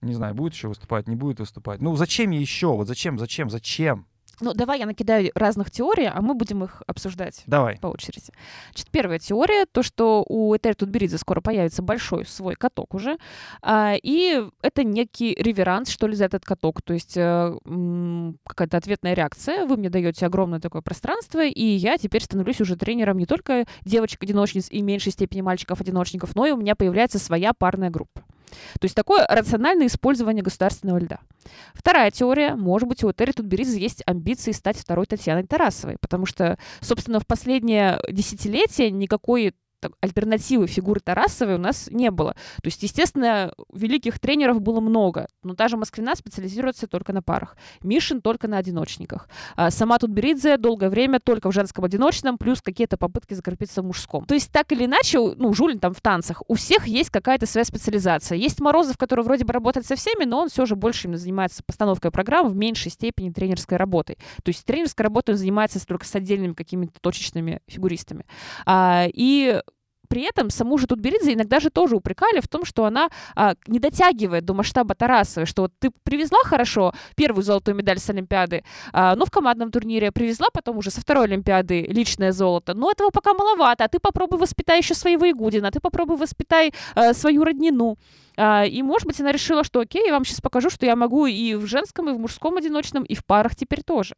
[0.00, 1.80] не знаю, будет еще выступать, не будет выступать.
[1.80, 2.68] Ну, зачем еще?
[2.68, 4.06] Вот зачем, зачем, зачем?
[4.42, 7.78] Ну, давай я накидаю разных теорий, а мы будем их обсуждать Давай.
[7.78, 8.32] по очереди.
[8.72, 13.18] Значит, первая теория, то, что у Этери Тутберидзе скоро появится большой свой каток уже,
[13.62, 19.14] а, и это некий реверанс, что ли, за этот каток, то есть м, какая-то ответная
[19.14, 23.64] реакция, вы мне даете огромное такое пространство, и я теперь становлюсь уже тренером не только
[23.84, 28.24] девочек-одиночниц и меньшей степени мальчиков-одиночников, но и у меня появляется своя парная группа.
[28.80, 31.20] То есть такое рациональное использование государственного льда.
[31.74, 32.54] Вторая теория.
[32.54, 37.26] Может быть, у Этери Тутберидзе есть амбиции стать второй Татьяной Тарасовой, потому что, собственно, в
[37.26, 39.54] последнее десятилетие никакой
[40.00, 42.32] альтернативы фигуры Тарасовой у нас не было.
[42.62, 47.56] То есть, естественно, великих тренеров было много, но та же Москвина специализируется только на парах.
[47.82, 49.28] Мишин только на одиночниках.
[49.56, 54.24] А сама Тутберидзе долгое время только в женском одиночном, плюс какие-то попытки закрепиться в мужском.
[54.24, 57.64] То есть, так или иначе, ну, Жулин там в танцах, у всех есть какая-то своя
[57.64, 58.36] специализация.
[58.36, 61.62] Есть Морозов, который вроде бы работает со всеми, но он все же больше именно занимается
[61.64, 64.16] постановкой программ в меньшей степени тренерской работой.
[64.42, 68.24] То есть тренерской работой он занимается только с отдельными какими-то точечными фигуристами.
[68.66, 69.60] А, и
[70.12, 73.78] при этом саму же Тутберидзе иногда же тоже упрекали в том, что она а, не
[73.78, 79.16] дотягивает до масштаба Тарасовой, что вот ты привезла хорошо первую золотую медаль с Олимпиады, а,
[79.16, 83.32] ну, в командном турнире привезла потом уже со второй Олимпиады личное золото, но этого пока
[83.32, 87.96] маловато, а ты попробуй воспитай еще своего Игудина, ты попробуй воспитай а, свою роднину.
[88.36, 91.26] А, и, может быть, она решила, что окей, я вам сейчас покажу, что я могу
[91.26, 94.14] и в женском, и в мужском одиночном, и в парах теперь тоже.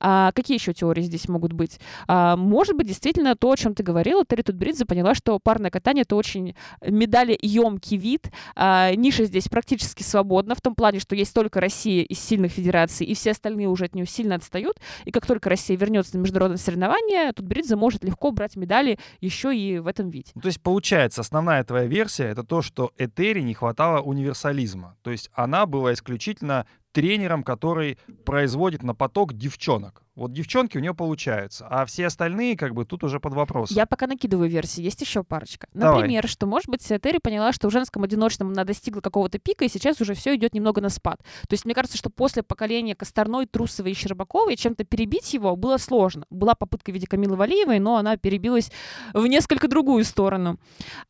[0.00, 1.78] А, какие еще теории здесь могут быть?
[2.06, 6.02] А, может быть, действительно то, о чем ты говорила, Терри Тутберидзе поняла, что парное катание
[6.02, 8.30] это очень медали емкий вид.
[8.54, 13.06] А, ниша здесь практически свободна в том плане, что есть только Россия из сильных федераций,
[13.06, 14.78] и все остальные уже от нее сильно отстают.
[15.04, 19.56] И как только Россия вернется на международные соревнования, тут Бридзе может легко брать медали еще
[19.56, 20.30] и в этом виде.
[20.34, 24.96] Ну, то есть получается, основная твоя версия это то, что Этери не хватало универсализма.
[25.02, 30.03] То есть она была исключительно тренером, который производит на поток девчонок.
[30.16, 33.72] Вот девчонки у нее получаются, а все остальные как бы тут уже под вопрос.
[33.72, 35.66] Я пока накидываю версии, есть еще парочка.
[35.74, 36.02] Давай.
[36.02, 39.68] Например, что, может быть, Терри поняла, что в женском одиночном она достигла какого-то пика, и
[39.68, 41.18] сейчас уже все идет немного на спад.
[41.48, 45.78] То есть мне кажется, что после поколения Косторной, Трусовой и Щербаковой чем-то перебить его было
[45.78, 46.26] сложно.
[46.30, 48.70] Была попытка в виде Камилы Валиевой, но она перебилась
[49.14, 50.60] в несколько другую сторону.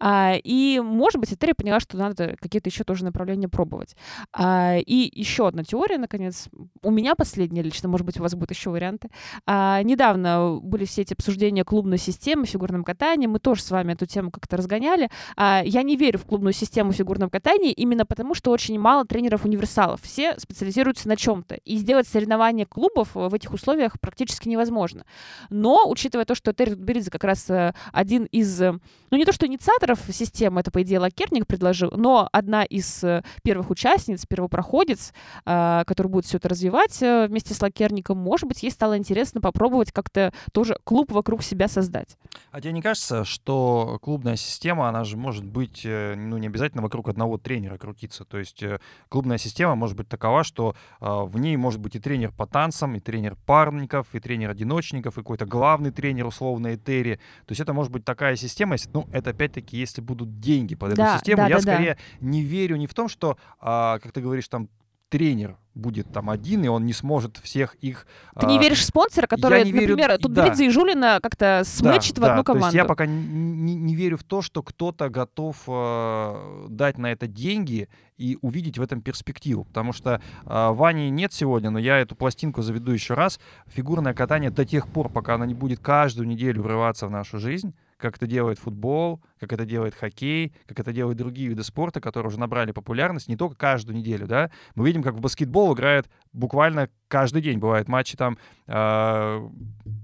[0.00, 3.96] А, и, может быть, Терри поняла, что надо какие-то еще тоже направления пробовать.
[4.32, 6.48] А, и еще одна теория, наконец,
[6.82, 9.10] у меня последняя лично, может быть, у вас будет еще варианты.
[9.46, 14.06] А, недавно были все эти обсуждения клубной системы, фигурном катании, мы тоже с вами эту
[14.06, 15.10] тему как-то разгоняли.
[15.36, 19.04] А, я не верю в клубную систему в фигурном катании именно потому, что очень мало
[19.04, 20.00] тренеров-универсалов.
[20.02, 21.56] Все специализируются на чем-то.
[21.64, 25.04] И сделать соревнования клубов в этих условиях практически невозможно.
[25.50, 28.72] Но, учитывая то, что Терри Беридзе как раз э, один из, э,
[29.10, 33.22] ну не то что инициаторов системы, это, по идее, Лакерник предложил, но одна из э,
[33.42, 35.12] первых участниц, первопроходец,
[35.44, 40.30] который будет все это развивать вместе с Лакерником, может быть, ей стало интересно попробовать как-то
[40.52, 42.18] тоже клуб вокруг себя создать.
[42.50, 47.08] А тебе не кажется, что клубная система, она же может быть, ну, не обязательно вокруг
[47.08, 48.26] одного тренера крутиться.
[48.26, 48.62] То есть
[49.08, 53.00] клубная система может быть такова, что в ней может быть и тренер по танцам, и
[53.00, 57.14] тренер парников, и тренер одиночников, и какой-то главный тренер, условно, Этери.
[57.46, 60.88] То есть это может быть такая система, если, ну, это опять-таки, если будут деньги под
[60.92, 61.38] эту Да, систему.
[61.38, 61.72] да, Я да, да.
[61.72, 64.68] скорее не верю не в том, что, а, как ты говоришь, там
[65.08, 68.06] тренер будет там один, и он не сможет всех их...
[68.38, 70.44] Ты не а, веришь в спонсора, который, верю- например, тут да.
[70.46, 72.76] Беридзе и Жулина как-то смычит в одну То есть команду?
[72.76, 77.88] я пока не, не верю в то, что кто-то готов э, дать на это деньги
[78.16, 79.64] и увидеть в этом перспективу.
[79.64, 83.40] Потому что э, Вани нет сегодня, но я эту пластинку заведу еще раз.
[83.66, 87.74] Фигурное катание до тех пор, пока оно не будет каждую неделю врываться в нашу жизнь,
[88.04, 92.28] как это делает футбол, как это делает хоккей, как это делают другие виды спорта, которые
[92.28, 94.50] уже набрали популярность не только каждую неделю, да.
[94.74, 97.58] Мы видим, как в баскетбол играет буквально каждый день.
[97.58, 98.36] Бывают матчи там,
[98.66, 99.48] э,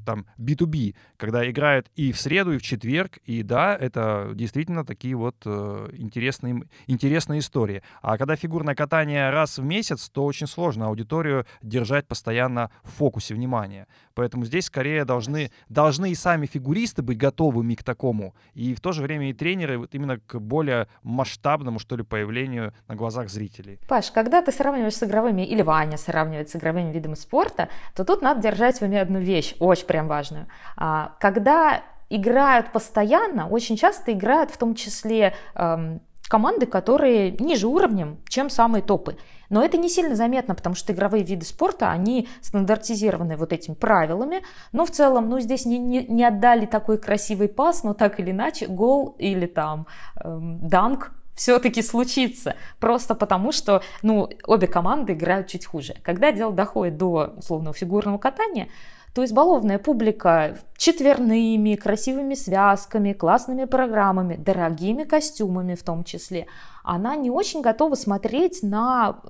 [0.06, 3.18] там B2B, когда играют и в среду, и в четверг.
[3.24, 7.82] И да, это действительно такие вот э, интересные, интересные истории.
[8.00, 13.34] А когда фигурное катание раз в месяц, то очень сложно аудиторию держать постоянно в фокусе
[13.34, 13.88] внимания.
[14.14, 18.34] Поэтому здесь скорее должны, должны и сами фигуристы быть готовыми к такому.
[18.54, 22.72] И в то же время и тренеры вот именно к более масштабному, что ли, появлению
[22.88, 23.78] на глазах зрителей.
[23.88, 28.22] Паш, когда ты сравниваешь с игровыми, или Ваня сравнивает с игровыми видами спорта, то тут
[28.22, 30.46] надо держать в уме одну вещь, очень прям важную.
[30.76, 38.18] А, Когда играют постоянно, очень часто играют в том числе эм, команды, которые ниже уровнем,
[38.28, 39.16] чем самые топы.
[39.50, 44.42] Но это не сильно заметно, потому что игровые виды спорта, они стандартизированы вот этими правилами.
[44.72, 48.30] Но в целом, ну, здесь не, не, не отдали такой красивый пас, но так или
[48.30, 49.86] иначе, гол или там
[50.24, 52.56] эм, данк все-таки случится.
[52.78, 55.96] Просто потому, что ну, обе команды играют чуть хуже.
[56.02, 58.68] Когда дело доходит до условного фигурного катания,
[59.14, 66.46] то избалованная публика четверными, красивыми связками, классными программами, дорогими костюмами в том числе,
[66.84, 69.20] она не очень готова смотреть на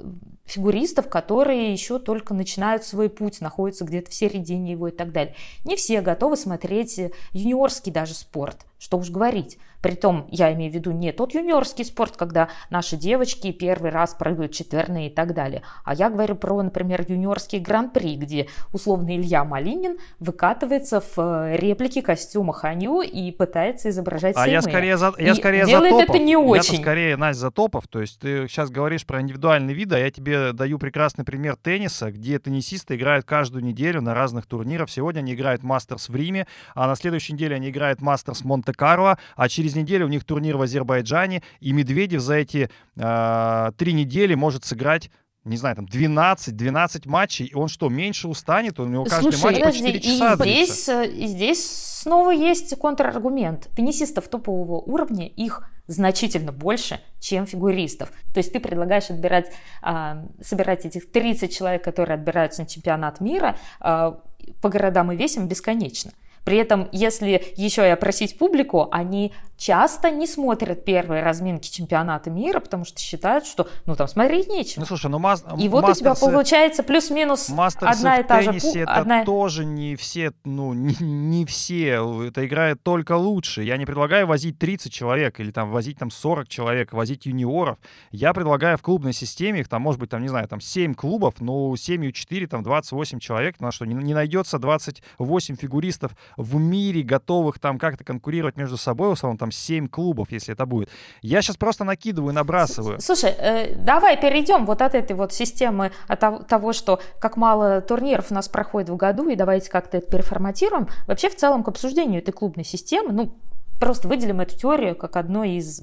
[0.44, 5.34] фигуристов, которые еще только начинают свой путь, находятся где-то в середине его и так далее.
[5.64, 7.00] Не все готовы смотреть
[7.32, 9.58] юниорский даже спорт, что уж говорить.
[9.82, 14.52] Притом, я имею в виду не тот юниорский спорт, когда наши девочки первый раз прыгают
[14.52, 15.62] четверные и так далее.
[15.84, 22.02] А я говорю про, например, юниорский гран-при, где условно Илья Малинин выкатывается в э, реплике
[22.02, 26.10] костюма Ханю и пытается изображать А я скорее за, я И скорее за топов.
[26.10, 26.80] это не очень.
[26.80, 27.88] скорее, Настя, за топов.
[27.88, 32.10] То есть ты сейчас говоришь про индивидуальные виды, а я тебе даю прекрасный пример тенниса,
[32.10, 34.90] где теннисисты играют каждую неделю на разных турнирах.
[34.90, 39.48] Сегодня они играют Мастерс в Риме, а на следующей неделе они играют Мастерс Монте-Карло, а
[39.48, 44.64] через неделю у них турнир в Азербайджане, и Медведев за эти э, три недели может
[44.64, 45.10] сыграть
[45.44, 48.78] не знаю, там 12-12 матчей, и он что, меньше устанет?
[48.78, 50.74] У него каждый Слушай, матч по подожди, 4 и часа длится.
[50.74, 53.68] здесь, э, и здесь снова есть контраргумент.
[53.74, 58.10] Теннисистов топового уровня, их значительно больше, чем фигуристов.
[58.32, 59.50] То есть ты предлагаешь отбирать,
[59.82, 64.20] а, собирать этих 30 человек, которые отбираются на чемпионат мира, а,
[64.62, 66.12] по городам и весям бесконечно.
[66.44, 72.60] При этом, если еще и опросить публику, они часто не смотрят первые разминки чемпионата мира,
[72.60, 74.80] потому что считают, что ну там смотреть нечего.
[74.80, 75.44] Ну слушай, ну мас...
[75.58, 78.52] И вот у тебя получается плюс-минус одна и та же...
[78.52, 79.24] это одна...
[79.24, 83.62] тоже не все, ну не, не все, это играет только лучше.
[83.62, 87.78] Я не предлагаю возить 30 человек или там возить там 40 человек, возить юниоров.
[88.12, 91.34] Я предлагаю в клубной системе, их там может быть там, не знаю, там 7 клубов,
[91.40, 97.02] но 7 4, там 28 человек, на что не, не найдется 28 фигуристов в мире,
[97.02, 100.88] готовых там как-то конкурировать между собой, условно, там 7 клубов, если это будет.
[101.22, 103.00] Я сейчас просто накидываю, набрасываю.
[103.00, 108.30] Слушай, э, давай перейдем вот от этой вот системы, от того, что как мало турниров
[108.30, 110.88] у нас проходит в году, и давайте как-то это переформатируем.
[111.06, 113.34] Вообще, в целом, к обсуждению этой клубной системы, ну,
[113.78, 115.82] просто выделим эту теорию как одно из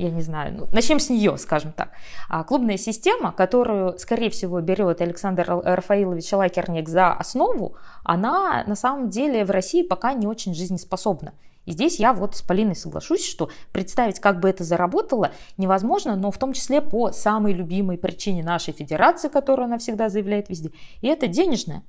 [0.00, 1.90] я не знаю, ну, начнем с нее, скажем так.
[2.28, 9.10] А клубная система, которую, скорее всего, берет Александр Рафаилович Лакерник за основу, она на самом
[9.10, 11.34] деле в России пока не очень жизнеспособна.
[11.66, 16.30] И здесь я вот с Полиной соглашусь, что представить, как бы это заработало, невозможно, но
[16.30, 21.08] в том числе по самой любимой причине нашей федерации, которую она всегда заявляет везде, и
[21.08, 21.82] это денежная.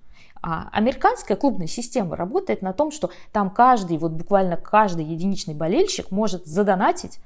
[0.44, 6.12] А американская клубная система работает на том, что там каждый, вот буквально каждый единичный болельщик
[6.12, 7.20] может задонатить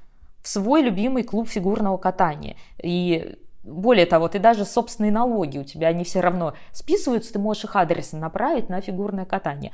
[0.46, 2.56] в свой любимый клуб фигурного катания.
[2.78, 7.64] И более того, ты даже собственные налоги у тебя, они все равно списываются, ты можешь
[7.64, 9.72] их адресно направить на фигурное катание.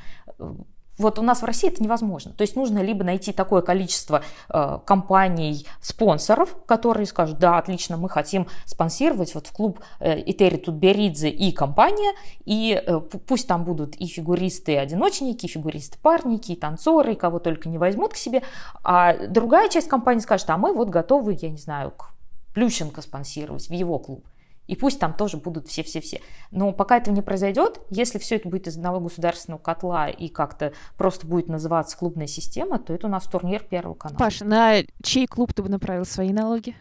[1.02, 2.32] Вот у нас в России это невозможно.
[2.34, 8.10] То есть нужно либо найти такое количество э, компаний, спонсоров, которые скажут, да, отлично, мы
[8.10, 12.14] хотим спонсировать вот в клуб Этери Тутберидзе и компания,
[12.46, 17.78] и э, пусть там будут и фигуристы-одиночники, и фигуристы-парники, и танцоры, и кого только не
[17.78, 18.44] возьмут к себе.
[18.84, 22.12] А другая часть компании скажет, а мы вот готовы, я не знаю, к
[22.54, 24.26] Плющенко спонсировать в его клуб.
[24.72, 26.22] И пусть там тоже будут все-все-все.
[26.50, 30.72] Но пока этого не произойдет, если все это будет из одного государственного котла и как-то
[30.96, 34.18] просто будет называться клубная система, то это у нас турнир Первого канала.
[34.18, 36.74] Паша, на чей клуб ты бы направил свои налоги?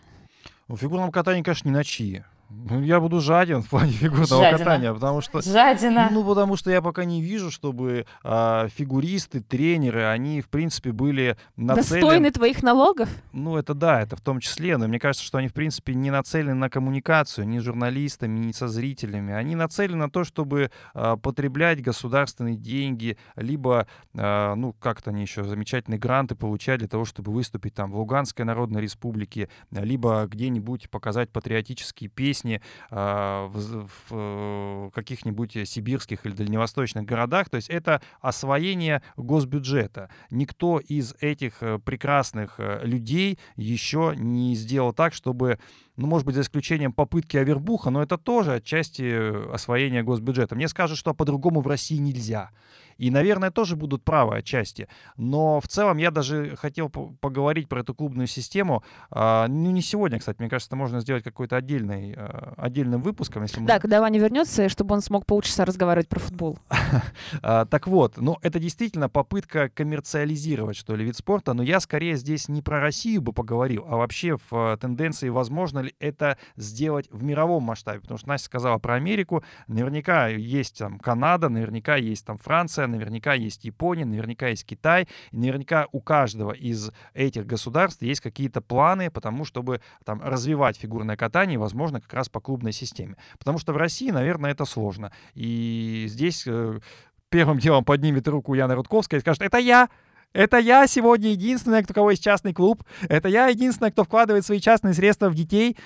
[0.69, 2.23] В фигурном катании, конечно, не на чьи.
[2.51, 4.59] Ну, я буду жаден в плане фигурного Жадина.
[4.59, 5.41] катания, потому что...
[5.41, 6.09] Жадина.
[6.11, 11.37] Ну, потому что я пока не вижу, чтобы а, фигуристы, тренеры, они, в принципе, были
[11.57, 12.01] нацелены...
[12.01, 13.09] Достойны твоих налогов?
[13.33, 16.11] Ну, это да, это в том числе, но мне кажется, что они, в принципе, не
[16.11, 19.33] нацелены на коммуникацию ни с журналистами, ни со зрителями.
[19.33, 23.87] Они нацелены на то, чтобы а, потреблять государственные деньги, либо,
[24.17, 28.45] а, ну, как-то они еще замечательные гранты получать для того, чтобы выступить там в Луганской
[28.45, 37.05] Народной Республике, либо где-нибудь показать патриотические песни, песни а, в, э, каких-нибудь сибирских или дальневосточных
[37.05, 37.49] городах.
[37.49, 40.11] То есть это освоение госбюджета.
[40.31, 45.59] Никто из этих э, прекрасных э, людей еще не сделал так, чтобы
[45.97, 50.55] ну, может быть, за исключением попытки Авербуха, но это тоже отчасти освоение госбюджета.
[50.55, 52.51] Мне скажут, что по-другому в России нельзя.
[53.01, 54.87] И, наверное, тоже будут правы отчасти.
[55.17, 58.85] Но в целом я даже хотел поговорить про эту клубную систему.
[59.11, 60.37] А, ну, не сегодня, кстати.
[60.39, 63.43] Мне кажется, это можно сделать какой-то отдельный, а, отдельным выпуском.
[63.43, 63.67] Если мы...
[63.67, 66.59] Да, когда Ваня вернется, чтобы он смог полчаса разговаривать про футбол.
[67.43, 71.55] А, так вот, ну, это действительно попытка коммерциализировать, что ли, вид спорта.
[71.55, 75.95] Но я скорее здесь не про Россию бы поговорил, а вообще в тенденции, возможно ли
[76.01, 78.01] это сделать в мировом масштабе.
[78.01, 79.43] Потому что Настя сказала про Америку.
[79.69, 85.37] Наверняка есть там Канада, наверняка есть там Франция, наверняка есть Япония, наверняка есть Китай, и
[85.37, 91.59] наверняка у каждого из этих государств есть какие-то планы потому чтобы там развивать фигурное катание,
[91.59, 93.17] возможно, как раз по клубной системе.
[93.39, 95.13] Потому что в России, наверное, это сложно.
[95.35, 96.81] И здесь э,
[97.29, 99.89] первым делом поднимет руку Яна Рудковская и скажет, это я,
[100.33, 102.83] это я сегодня единственная, у кого есть частный клуб.
[103.09, 105.77] Это я единственная, кто вкладывает свои частные средства в детей.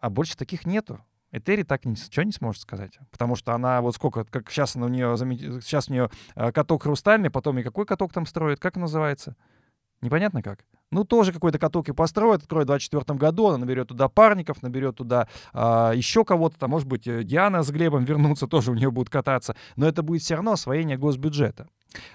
[0.00, 1.00] А больше таких нету.
[1.34, 2.98] Этери так ничего не сможет сказать.
[3.10, 5.16] Потому что она вот сколько, как сейчас у нее,
[5.62, 9.34] сейчас у нее э, каток хрустальный, потом и какой каток там строит, как называется?
[10.00, 10.64] Непонятно как.
[10.94, 14.94] Ну, тоже какой-то каток и построит, откроет в 2024 году, она наберет туда парников, наберет
[14.94, 18.92] туда а, еще кого-то, там, может быть, э, Диана с Глебом вернутся, тоже у нее
[18.92, 21.66] будут кататься, но это будет все равно освоение госбюджета.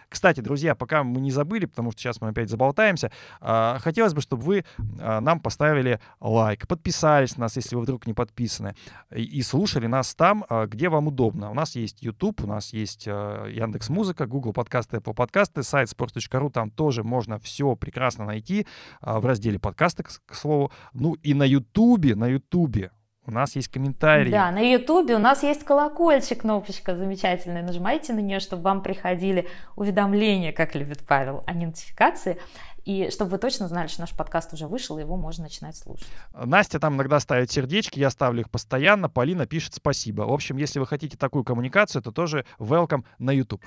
[0.10, 3.12] Кстати, друзья, пока мы не забыли, потому что сейчас мы опять заболтаемся,
[3.42, 4.66] а, хотелось бы, чтобы вы
[5.00, 8.76] а, нам поставили лайк, подписались на нас, если вы вдруг не подписаны,
[9.16, 11.52] и слушали нас там, а, где вам удобно.
[11.52, 16.50] У нас есть YouTube, у нас есть Яндекс Музыка, Google подкасты, Apple подкасты, сайт sports.ru,
[16.50, 18.66] там тоже можно все прекрасно найти
[19.02, 20.72] в разделе подкасты, к слову.
[20.94, 22.90] Ну и на YouTube, на YouTube
[23.30, 24.32] у нас есть комментарии.
[24.32, 27.62] Да, на Ютубе у нас есть колокольчик, кнопочка замечательная.
[27.62, 32.40] Нажимайте на нее, чтобы вам приходили уведомления, как любит Павел, а не нотификации.
[32.86, 36.08] И чтобы вы точно знали, что наш подкаст уже вышел, и его можно начинать слушать.
[36.34, 39.10] Настя там иногда ставит сердечки, я ставлю их постоянно.
[39.10, 40.24] Полина пишет спасибо.
[40.24, 43.64] В общем, если вы хотите такую коммуникацию, то тоже welcome на YouTube.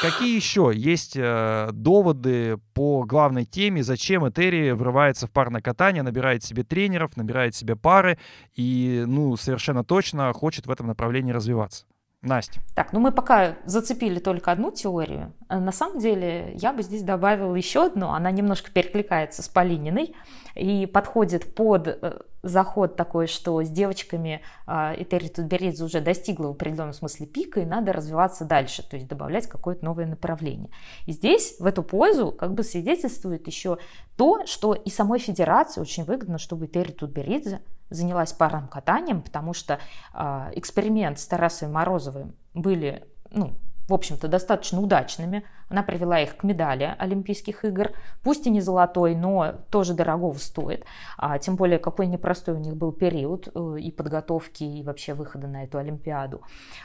[0.00, 6.42] Какие еще есть э, доводы по главной теме, зачем Этери врывается в парное катание, набирает
[6.42, 8.18] себе тренеров, набирает себе пары
[8.54, 11.84] и, ну, совершенно точно хочет в этом направлении развиваться?
[12.24, 12.60] Настя.
[12.74, 15.32] Так, ну мы пока зацепили только одну теорию.
[15.48, 18.10] Э, на самом деле я бы здесь добавила еще одну.
[18.10, 20.14] Она немножко перекликается с Полининой
[20.54, 26.92] и подходит под э, заход такой, что с девочками Этери Тутберидзе уже достигла в определенном
[26.92, 30.70] смысле пика, и надо развиваться дальше, то есть добавлять какое-то новое направление.
[31.06, 33.78] И здесь в эту пользу как бы свидетельствует еще
[34.16, 39.78] то, что и самой федерации очень выгодно, чтобы Этери Тутберидзе занялась парным катанием, потому что
[40.12, 43.54] э, эксперимент с Тарасой Морозовым были, ну,
[43.88, 45.44] в общем-то, достаточно удачными.
[45.68, 47.90] Она привела их к медали Олимпийских игр.
[48.22, 50.84] Пусть и не золотой, но тоже дорогого стоит.
[51.18, 55.46] А, тем более, какой непростой у них был период э, и подготовки, и вообще выхода
[55.46, 56.42] на эту Олимпиаду.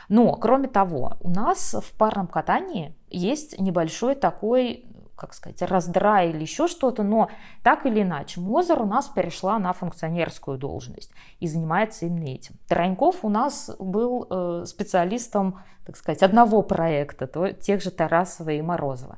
[0.10, 4.86] Но, кроме того, у нас в парном катании есть небольшой такой
[5.20, 7.30] как сказать, раздрай или еще что-то, но
[7.62, 12.56] так или иначе, Мозер у нас перешла на функционерскую должность и занимается именно этим.
[12.68, 18.62] Тараньков у нас был э, специалистом, так сказать, одного проекта, то, тех же Тарасова и
[18.62, 19.18] Морозова.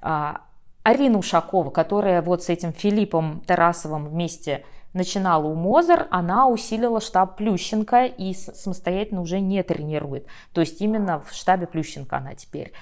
[0.00, 0.40] А,
[0.82, 7.36] Арина Ушакова, которая вот с этим Филиппом Тарасовым вместе начинала у Мозер, она усилила штаб
[7.36, 10.26] Плющенко и самостоятельно уже не тренирует.
[10.52, 12.72] То есть именно в штабе Плющенко она теперь.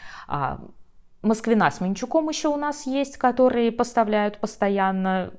[1.22, 5.32] Москвина с Минчуком еще у нас есть, которые поставляют постоянно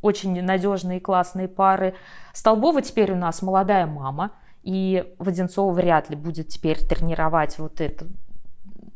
[0.00, 1.94] очень надежные классные пары.
[2.32, 4.30] Столбова теперь у нас молодая мама,
[4.62, 8.06] и Воденцова вряд ли будет теперь тренировать вот это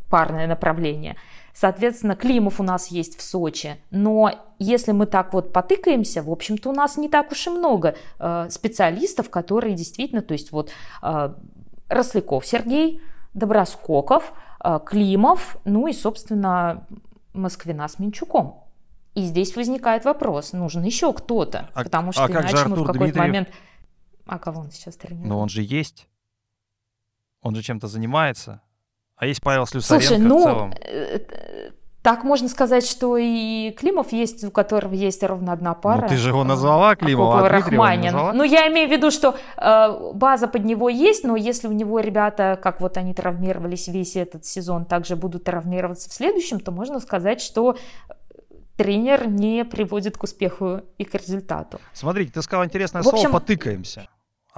[0.09, 1.17] парное направление.
[1.53, 4.31] Соответственно, Климов у нас есть в Сочи, но
[4.61, 8.47] если мы так вот потыкаемся, в общем-то, у нас не так уж и много э,
[8.51, 10.71] специалистов, которые действительно, то есть вот
[11.03, 11.35] э,
[11.89, 13.03] Росляков Сергей,
[13.35, 14.33] Доброскоков–
[14.87, 16.87] Климов, ну и, собственно,
[17.33, 18.65] Москвина с Минчуком.
[19.15, 22.99] И здесь возникает вопрос, нужен еще кто-то, а, потому что а иначе мы в какой-то
[22.99, 23.17] Дмитриев?
[23.17, 23.49] момент...
[24.27, 25.29] А кого он сейчас тренирует?
[25.29, 26.07] Но он же есть.
[27.41, 28.61] Он же чем-то занимается.
[29.17, 30.75] А есть Павел Слюсаренко Слушай, в ну, целом.
[31.99, 36.03] Э, так можно сказать, что и Климов есть, у которого есть ровно одна пара.
[36.03, 38.13] Ну, ты же его назвала, Климова, а Рахманин.
[38.13, 38.33] назвала?
[38.33, 42.01] Ну, я имею в виду, что э, база под него есть, но если у него
[42.01, 47.01] ребята, как вот они травмировались весь этот сезон, также будут травмироваться в следующем, то можно
[47.01, 47.77] сказать, что
[48.77, 51.81] тренер не приводит к успеху и к результату.
[51.93, 54.09] Смотрите, ты сказал интересное В общем- слово «потыкаемся».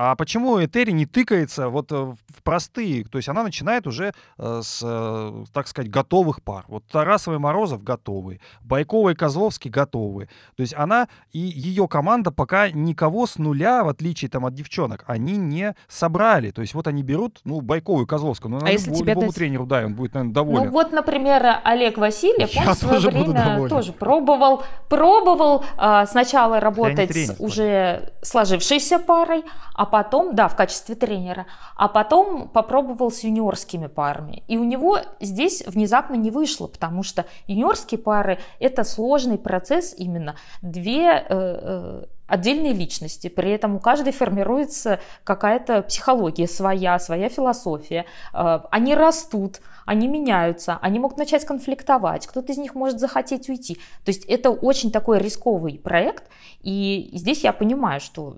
[0.03, 3.05] А почему Этери не тыкается вот э, в простые?
[3.05, 6.64] То есть она начинает уже э, с, э, так сказать, готовых пар.
[6.68, 10.30] Вот Тарасов и Морозов готовы, Байкова и Козловский готовы.
[10.57, 15.05] То есть она и ее команда пока никого с нуля, в отличие там от девчонок,
[15.07, 16.51] они не собрали.
[16.51, 18.48] То есть вот они берут, ну, Байкову и Козловского.
[18.53, 20.64] Ну, А если тебе любому дать- тренеру, да, он будет, наверное, доволен.
[20.64, 26.59] Ну вот, например, Олег Васильев, Я он в свое время тоже пробовал, пробовал а, сначала
[26.59, 29.44] работать с уже сложившейся парой,
[29.74, 34.43] а потом, да, в качестве тренера, а потом попробовал с юниорскими парами.
[34.49, 40.36] И у него здесь внезапно не вышло, потому что юниорские пары это сложный процесс именно.
[40.62, 48.07] Две э, э, отдельные личности, при этом у каждой формируется какая-то психология своя, своя философия.
[48.32, 53.74] Э, Они растут, они меняются, они могут начать конфликтовать, кто-то из них может захотеть уйти.
[54.05, 56.24] То есть это очень такой рисковый проект,
[56.62, 58.36] и здесь я понимаю, что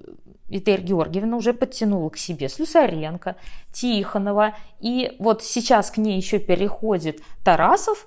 [0.52, 3.36] Этель Георгиевна уже подтянула к себе Слюсаренко,
[3.72, 8.06] Тихонова, и вот сейчас к ней еще переходит Тарасов,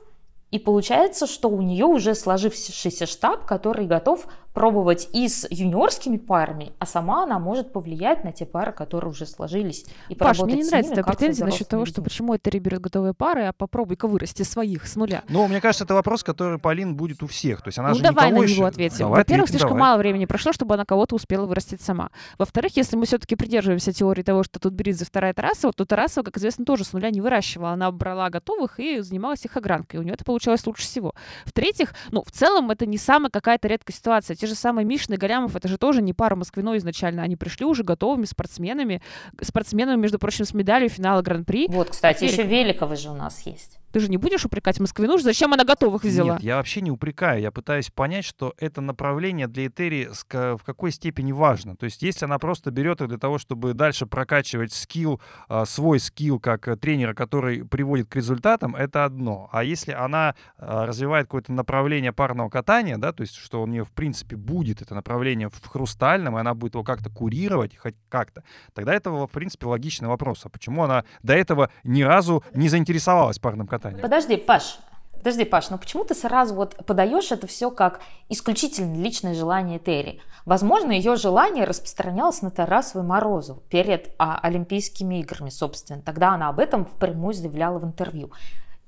[0.52, 6.72] и получается, что у нее уже сложившийся штаб, который готов пробовать и с юниорскими парами,
[6.80, 9.86] а сама она может повлиять на те пары, которые уже сложились.
[10.08, 13.44] И Паш, мне не нравится твоя претензия насчет того, что почему это берет готовые пары,
[13.44, 15.24] а попробуй-ка вырасти своих с нуля.
[15.28, 17.62] Ну, мне кажется, это вопрос, который Полин будет у всех.
[17.62, 19.00] То есть она ну же давай на него еще- ответим.
[19.00, 19.82] Давай Во-первых, слишком давай.
[19.82, 22.12] мало времени прошло, чтобы она кого-то успела вырастить сама.
[22.38, 26.38] Во-вторых, если мы все-таки придерживаемся теории того, что тут Беридзе вторая Тарасова, то Тарасова, как
[26.38, 27.72] известно, тоже с нуля не выращивала.
[27.72, 30.00] Она брала готовых и занималась их огранкой.
[30.00, 31.14] У нее это получалось лучше всего.
[31.44, 34.38] В-третьих, ну, в целом, это не самая какая-то редкая ситуация.
[34.46, 37.24] Те же самые Мишин и Галямов, это же тоже не пара Москвиной изначально.
[37.24, 39.02] Они пришли уже готовыми спортсменами.
[39.42, 41.66] Спортсменами, между прочим, с медалью финала Гран-при.
[41.68, 42.40] Вот, кстати, Великов.
[42.40, 43.80] еще Великова же у нас есть.
[43.96, 45.18] Ты же не будешь упрекать Москвину?
[45.18, 46.34] Зачем она готовых взяла?
[46.34, 47.40] Нет, я вообще не упрекаю.
[47.40, 51.78] Я пытаюсь понять, что это направление для Этери в какой степени важно.
[51.78, 56.02] То есть, если она просто берет их для того, чтобы дальше прокачивать скилл, а, свой
[56.02, 59.48] скилл как э, тренера, который приводит к результатам, это одно.
[59.54, 63.86] А если она а, развивает какое-то направление парного катания, да, то есть, что у нее,
[63.86, 68.44] в принципе, будет это направление в хрустальном, и она будет его как-то курировать, хоть как-то,
[68.74, 70.42] тогда это, в принципе, логичный вопрос.
[70.44, 73.85] А почему она до этого ни разу не заинтересовалась парным катанием?
[73.90, 74.02] Таня.
[74.02, 74.80] Подожди, Паш,
[75.18, 80.22] Подожди, Паш, ну почему ты сразу вот подаешь это все как исключительно личное желание Терри?
[80.46, 86.04] Возможно, ее желание распространялось на Тарасову и Морозову перед а, Олимпийскими играми, собственно.
[86.04, 88.32] Тогда она об этом впрямую заявляла в интервью.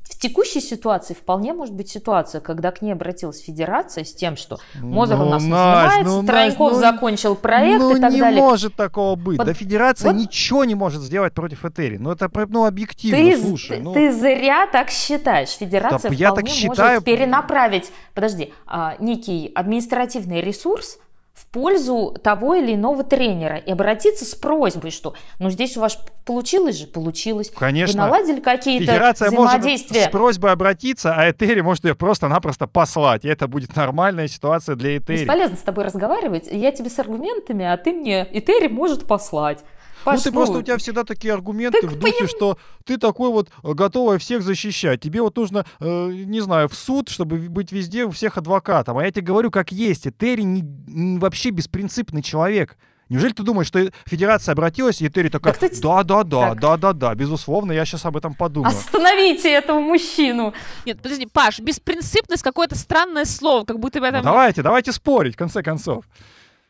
[0.10, 4.58] В текущей ситуации вполне может быть ситуация, когда к ней обратилась федерация с тем, что
[4.76, 8.14] Мозер Ну, у нас не Настя, снимается, ну, Настя, ну, закончил проект ну, и так
[8.14, 8.42] не далее.
[8.42, 9.38] может такого быть.
[9.38, 11.98] Вот- да федерация вот- ничего не может сделать против Этери.
[11.98, 13.78] Ну это ну, объективно, Ты, слушай.
[13.78, 13.94] ты- ну.
[13.94, 15.50] ты зря так считаешь.
[15.50, 16.90] Федерация Да, я так вполне считаю.
[16.94, 21.00] может перенаправить, подожди, а, некий административный ресурс
[21.38, 26.00] в пользу того или иного тренера и обратиться с просьбой, что ну здесь у вас
[26.26, 27.52] получилось же, получилось.
[27.56, 28.02] Конечно.
[28.02, 30.06] Вы наладили какие-то Федерация может взаимодействия.
[30.06, 33.24] с просьбой обратиться, а Этери может ее просто-напросто послать.
[33.24, 35.20] И это будет нормальная ситуация для Этери.
[35.20, 36.48] Бесполезно с тобой разговаривать.
[36.52, 39.60] Я тебе с аргументами, а ты мне Этери может послать.
[40.08, 43.30] Ну, Паш, ты просто у тебя всегда такие аргументы так в духе, что ты такой
[43.30, 45.02] вот э, готовый всех защищать.
[45.02, 48.98] Тебе вот нужно, э, не знаю, в суд, чтобы быть везде у всех адвокатом.
[48.98, 50.06] А я тебе говорю, как есть.
[50.06, 52.78] И Терри не, м, вообще беспринципный человек.
[53.10, 56.60] Неужели ты думаешь, что федерация обратилась, и Терри такая, да-да-да, Так.
[56.60, 58.70] да-да-да, безусловно, я сейчас об этом подумаю.
[58.76, 60.54] Остановите этого мужчину.
[60.86, 64.24] Нет, подожди, Паш, беспринципность какое-то странное слово, как будто бы Ну, это...
[64.24, 66.04] давайте, давайте спорить, в конце концов.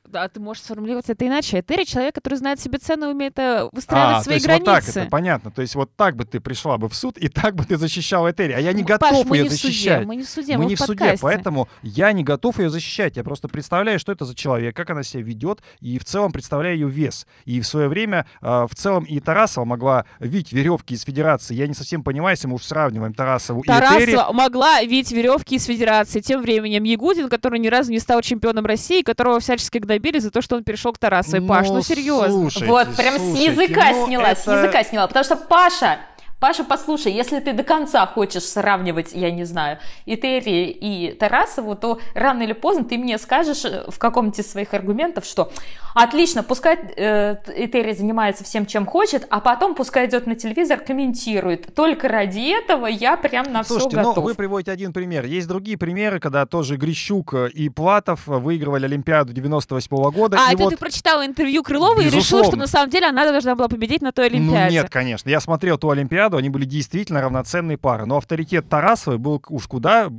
[0.08, 1.62] Да, ты можешь сформулировать это иначе.
[1.62, 4.64] Терри человек, который знает себе цену и умеет э, выстраивать А, то свои есть вот
[4.64, 5.00] так границы.
[5.02, 5.52] это, понятно.
[5.52, 8.32] То есть вот так бы ты пришла бы в суд, и так бы ты защищала
[8.32, 8.54] Этери.
[8.54, 10.06] А я не готов Паш, мы ее не в суде, защищать.
[10.06, 12.70] мы не в суде, мы мы не в в суде, поэтому я не готов ее
[12.70, 13.18] защищать.
[13.18, 16.76] Я просто представляю, что это за человек, как она себя ведет, и в целом представляю
[16.76, 17.28] ее вес.
[17.46, 21.56] И в свое время а, в целом и Тарасова могла видеть веревки из Федерации.
[21.56, 24.14] Я не совсем понимаю, если мы уж сравниваем Тарасову и Этери.
[24.14, 26.22] Тарасова могла видеть веревки из Федерации.
[26.22, 30.42] Тем временем Ягудин, который ни разу не стал чемпионом России, которого всячески гнобили за то,
[30.42, 31.48] что он перешел к Тарасовой.
[31.48, 32.30] Паш, ну серьезно.
[32.30, 35.08] слушайте, Вот, прям с слушайте, языка ну, с это- языка сняла.
[35.08, 36.00] Потому что Паша,
[36.40, 41.76] Паша, послушай, если ты до конца хочешь сравнивать, я не знаю, и Терри, и Тарасову,
[41.76, 45.52] то рано или поздно ты мне скажешь э, в каком-то из своих аргументов, что
[45.96, 51.74] отлично, пускай э, Этери занимается всем, чем хочет, а потом пускай идет на телевизор, комментирует.
[51.74, 54.24] Только ради этого я прям на все Слушайте, ну готов.
[54.24, 55.26] вы приводите один пример.
[55.26, 60.38] Есть другие примеры, когда тоже Грищук э, и Платов э, выигрывали Олимпиаду 98 года.
[60.40, 60.70] А, и это вот...
[60.70, 62.58] ты прочитала интервью Крылова и решила, что Безусловно.
[62.58, 64.76] на самом деле она должна была победить на той Ну Олимпиаде.
[64.76, 65.30] нет, конечно.
[65.30, 68.06] Я смотрел ту Олимпиаду, они были действительно равноценные пары.
[68.06, 70.12] Но авторитет Тарасовой был уж куда...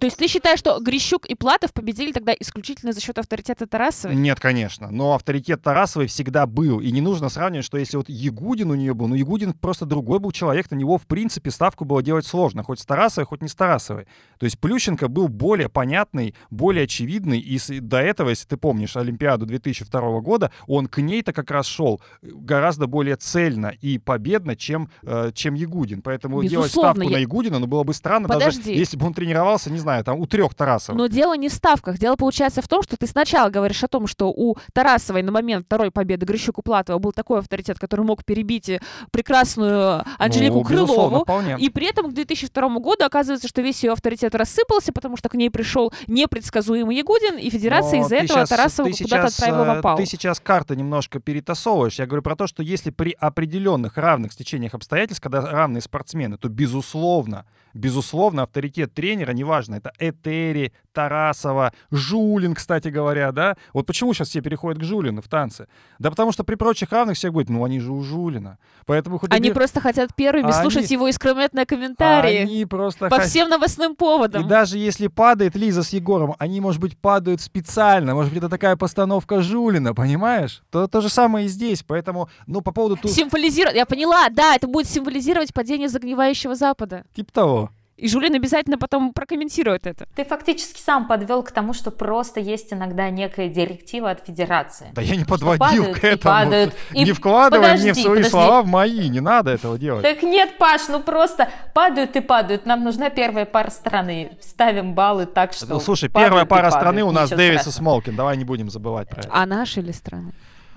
[0.00, 4.16] То есть ты считаешь, что Грищук и Платов победили тогда исключительно за счет авторитета Тарасовой?
[4.16, 4.90] Нет, конечно.
[4.90, 6.80] Но авторитет Тарасовой всегда был.
[6.80, 10.18] И не нужно сравнивать, что если вот Ягудин у нее был, ну Ягудин просто другой
[10.18, 12.62] был человек, на него в принципе ставку было делать сложно.
[12.62, 14.06] Хоть с Тарасовой, хоть не с Тарасовой.
[14.38, 17.38] То есть Плющенко был более понятный, более очевидный.
[17.38, 22.00] И до этого, если ты помнишь Олимпиаду 2002 года, он к ней-то как раз шел
[22.22, 26.00] гораздо более цельно и победно, чем, э, чем Ягудин.
[26.00, 28.74] Поэтому делать Безусловно, ставку я- на Ягудина, ну, было бы странно, даже Подожди.
[28.74, 30.98] если бы он тренировался, не знаю, там у трех Тарасовых.
[30.98, 31.98] Но дело не в ставках.
[31.98, 35.66] Дело получается в том, что ты сначала говоришь о том, что у Тарасовой на момент
[35.66, 38.80] второй победы Грищуку Платова был такой авторитет, который мог перебить э,
[39.10, 41.22] прекрасную Анжелику Ну, Крылову.
[41.24, 41.56] вполне.
[41.58, 45.34] И при этом к 2002 году оказывается, что весь ее авторитет рассыпался, потому что к
[45.34, 49.68] ней пришел непредсказуемый Ягудин, и Федерация Но из-за этого Тарасову ты куда-то сейчас, отправила в
[49.76, 49.96] э, опал.
[49.96, 51.98] Ты сейчас карты немножко перетасовываешь.
[51.98, 56.48] Я говорю про то, что если при определенных равных стечениях обстоятельств, когда равные спортсмены, то
[56.48, 63.56] безусловно, безусловно, авторитет тренера, неважно, это Этери, Тарасова, Жулин, кстати говоря, да?
[63.72, 65.66] Вот почему сейчас все переходят к Жулину в танце?
[65.98, 68.58] Да потому что при прочих равных всех будет, ну они же у Жулина.
[68.86, 72.66] Поэтому хоть и Они бе- просто хотят первыми А слушать они- его искрометные комментарии они
[72.66, 74.44] просто по хот- всем новостным поводам.
[74.44, 78.14] И даже если падает Лиза с Егором, они, может быть, падают специально.
[78.14, 80.62] Может быть, это такая постановка Жулина, понимаешь?
[80.70, 81.82] То, то же самое и здесь.
[81.82, 82.96] Поэтому, ну, по поводу...
[82.96, 83.08] Ту...
[83.08, 87.04] Символизирует, я поняла, да, это будет символизировать падение загнивающего Запада.
[87.14, 87.70] Типа того.
[88.00, 90.06] И Жулин обязательно потом прокомментирует это.
[90.16, 94.86] Ты фактически сам подвел к тому, что просто есть иногда некая директива от Федерации.
[94.94, 96.34] Да я не подводил падают к и этому.
[96.34, 96.74] падают.
[96.92, 98.30] И Не вкладывай мне в подожди, свои подожди.
[98.30, 99.08] слова в мои.
[99.10, 100.02] Не надо этого делать.
[100.02, 102.64] Так нет, Паш, ну просто падают и падают.
[102.64, 104.32] Нам нужна первая пара страны.
[104.40, 106.82] Ставим баллы так, что Ну, слушай, падают первая и пара падают.
[106.82, 107.70] страны у нас Дэвис и.
[107.70, 108.16] Смолкин.
[108.16, 109.30] Давай не будем забывать про это.
[109.30, 110.32] А наши ли страны?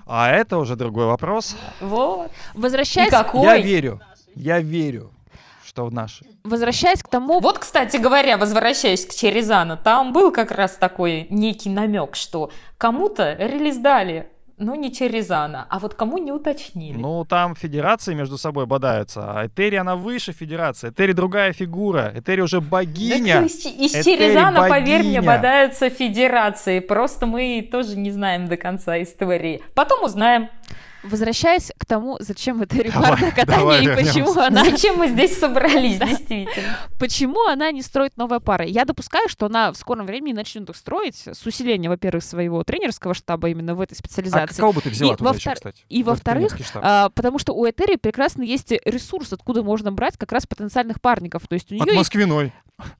[0.06, 1.56] А это уже другой вопрос.
[1.80, 2.30] Вот.
[2.54, 3.42] И Возвращаясь, какой?
[3.44, 4.00] Я верю.
[4.34, 5.10] Я верю,
[5.74, 6.24] что в наши.
[6.44, 11.68] возвращаясь к тому, Вот, кстати говоря, возвращаясь к Черезану, там был как раз такой некий
[11.68, 16.96] намек, что кому-то релиз дали, но не Черезана, а вот кому не уточнили.
[16.96, 19.20] Ну, там федерации между собой бодаются.
[19.24, 20.90] А Этери, она выше федерации.
[20.90, 22.12] Этери другая фигура.
[22.14, 23.42] Этери уже богиня.
[23.42, 25.22] из, из Этери Черезана, поверь мне, богиня.
[25.22, 26.78] бодаются федерации.
[26.78, 29.60] Просто мы тоже не знаем до конца истории.
[29.74, 30.48] Потом узнаем.
[31.04, 34.46] Возвращаясь к тому, зачем это репарное катание давай и почему вернемся.
[34.46, 36.78] она Зачем мы здесь собрались, действительно?
[36.98, 38.66] Почему она не строит новые пары?
[38.66, 43.14] Я допускаю, что она в скором времени начнет их строить с усилением, во-первых, своего тренерского
[43.14, 44.60] штаба именно в этой А специализации.
[44.60, 45.84] кого бы ты взяла И туда во еще, кстати?
[45.88, 46.56] и во-вторых?
[46.76, 51.46] А, потому что у Этери прекрасно есть ресурс, откуда можно брать как раз потенциальных парников.
[51.46, 51.94] То есть у нее От.
[51.94, 52.52] Москвиной.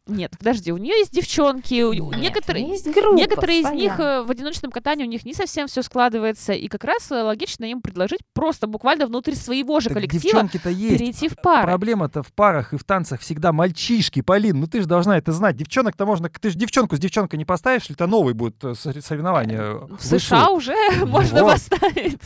[0.07, 2.69] Нет, подожди, у нее есть девчонки, Нет, некоторые...
[2.69, 6.53] есть группа Некоторые из них э, в одиночном катании у них не совсем все складывается,
[6.53, 10.69] и как раз э, логично им предложить просто буквально внутри своего же Так коллектива девчонки-то
[10.69, 10.99] есть.
[10.99, 11.63] перейти в пары.
[11.69, 14.59] Проблема-то в парах и в танцах всегда мальчишки, Полин.
[14.61, 15.57] Ну ты же должна это знать.
[15.57, 16.29] Девчонок-то можно...
[16.29, 19.59] Ты же девчонку с девчонкой не поставишь, или то новый будет э, сор- соревнование?
[19.61, 20.21] э, В высот?
[20.21, 20.75] США уже
[21.07, 21.53] можно Вот.
[21.53, 22.19] поставить.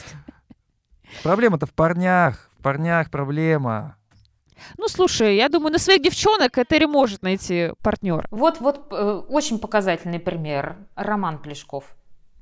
[1.22, 2.48] Проблема-то в парнях.
[2.58, 3.96] В парнях проблема.
[4.76, 8.26] Ну, слушай, я думаю, на своих девчонок Этери может найти партнера.
[8.30, 10.76] Вот, вот э, очень показательный пример.
[10.96, 11.84] Роман Плешков.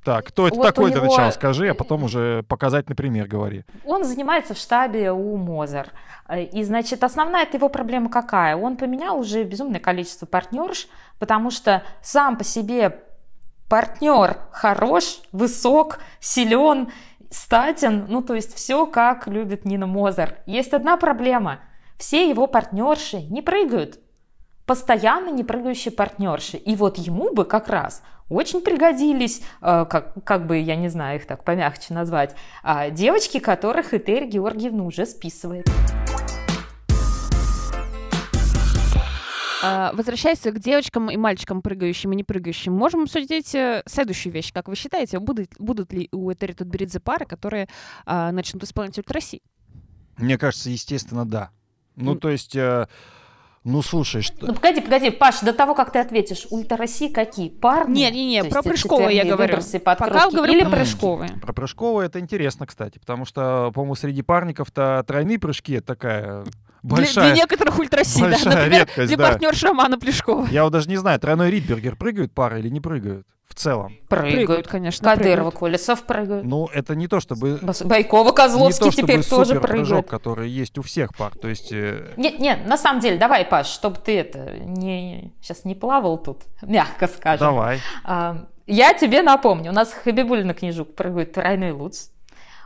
[0.06, 3.64] Так, кто это Вот такой для него- начала скажи, а потом уже показательный пример говори.
[3.84, 5.88] Он занимается в штабе у Мозер.
[6.52, 8.56] И, значит, основная это его проблема какая?
[8.56, 10.86] Он поменял уже безумное количество партнерш,
[11.18, 13.00] потому что сам по себе
[13.68, 16.92] партнер хорош, высок, силен,
[17.32, 20.36] статен, ну то есть все как любит Нина Мозер.
[20.46, 21.58] Есть одна проблема.
[21.98, 23.98] Все его партнерши не прыгают.
[24.66, 26.58] Постоянно не прыгающие партнерши.
[26.58, 31.18] И вот ему бы как раз очень пригодились, э, как, как бы, я не знаю,
[31.18, 35.68] их так помягче назвать, а, девочки, которых Этери Георгиевна уже списывает.
[39.62, 44.52] А, Возвращаясь к девочкам и мальчикам, прыгающим и не прыгающим, можем обсудить э, следующую вещь.
[44.52, 47.68] Как вы считаете, будут, будут ли у Этери Тутберидзе пары, которые
[48.04, 49.42] а, начнут исполнять ультра России?
[50.18, 51.50] Мне кажется, естественно, да.
[51.96, 52.20] Ну, М.
[52.20, 52.86] то есть, э,
[53.66, 54.46] ну, слушай, что...
[54.46, 57.48] Ну, погоди, погоди, Паш, до того, как ты ответишь, ультра России какие?
[57.48, 58.12] Парные?
[58.12, 59.58] Не-не-не, То про есть это прыжковые я говорю.
[59.84, 61.30] Пока говорю или про прыжковые.
[61.42, 66.44] Про прыжковые это интересно, кстати, потому что, по-моему, среди парников-то тройные прыжки это такая
[66.86, 67.32] большая...
[67.32, 68.30] Для, некоторых ультра России, да.
[68.30, 69.50] Например, редкость, для да.
[69.62, 70.46] Романа Плешкова.
[70.50, 73.96] Я вот даже не знаю, тройной Ридбергер прыгают пары или не прыгают в целом.
[74.08, 74.66] Прыгают.
[74.66, 75.04] конечно.
[75.08, 75.58] Кадырова, прыгают.
[75.58, 76.44] Колесов прыгают.
[76.44, 77.60] Ну, это не то, чтобы...
[77.62, 81.32] Не Козловский то, чтобы теперь тоже супер прыжок, который есть у всех пар.
[81.36, 81.72] То есть...
[81.72, 86.18] э, Нет, нет, на самом деле, давай, Паш, чтобы ты это не сейчас не плавал
[86.18, 87.46] тут, мягко скажем.
[87.46, 87.80] Давай.
[88.04, 92.08] А, Я тебе напомню, у нас Хабибулина Книжук прыгает тройной луц,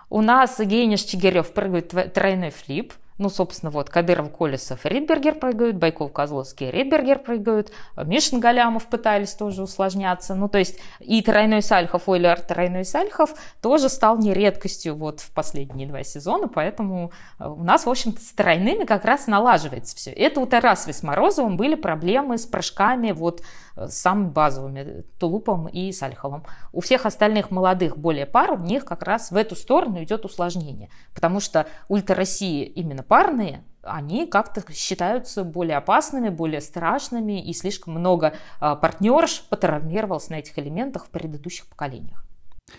[0.09, 6.11] у нас Гениш Чигирев прыгает тройной флип, ну, собственно, вот, Кадыров, Колесов, Ридбергер прыгают, Байков,
[6.11, 12.41] Козловский, Ридбергер прыгают, Мишин Галямов пытались тоже усложняться, ну, то есть и тройной Сальхов, Ойлер
[12.41, 17.85] тройной Сальхов тоже стал не редкостью вот в последние два сезона, поэтому э, у нас,
[17.85, 20.11] в общем-то, с тройными как раз налаживается все.
[20.11, 23.43] Это у Тарасовой с Морозовым были проблемы с прыжками вот
[23.77, 26.45] э, самыми базовыми, э, Тулупом и Сальховым.
[26.73, 30.89] У всех остальных молодых более пар, у них как раз в эту сторону идет усложнение,
[31.14, 37.94] потому что ультра России именно парные, они как-то считаются более опасными, более страшными, и слишком
[37.94, 42.24] много а, партнерш потравмировалось на этих элементах в предыдущих поколениях.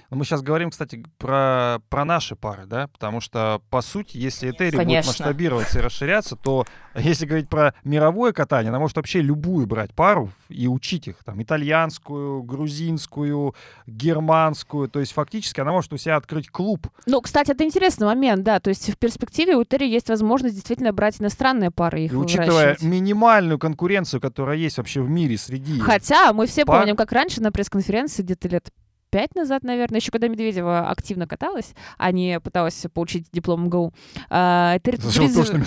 [0.10, 4.52] Ну, Мы сейчас говорим, кстати, про, про наши пары, да, потому что, по сути, если
[4.52, 6.66] Этери будет масштабироваться и расширяться, то
[6.96, 11.42] если говорить про мировое катание, она может вообще любую брать пару и учить их, там,
[11.42, 13.56] итальянскую, грузинскую,
[13.88, 16.88] германскую, то есть фактически она может у себя открыть клуб.
[17.06, 18.60] Ну, кстати, это интересный момент, да.
[18.60, 22.16] То есть в перспективе у Терри есть возможность действительно брать иностранные пары и их И
[22.16, 22.82] учитывая выращивать.
[22.84, 25.80] минимальную конкуренцию, которая есть вообще в мире среди...
[25.80, 26.80] Хотя мы все пар.
[26.80, 28.70] помним, как раньше на пресс-конференции где-то лет
[29.12, 33.94] пять назад, наверное, еще когда Медведева активно каталась, а не пыталась получить диплом МГУ.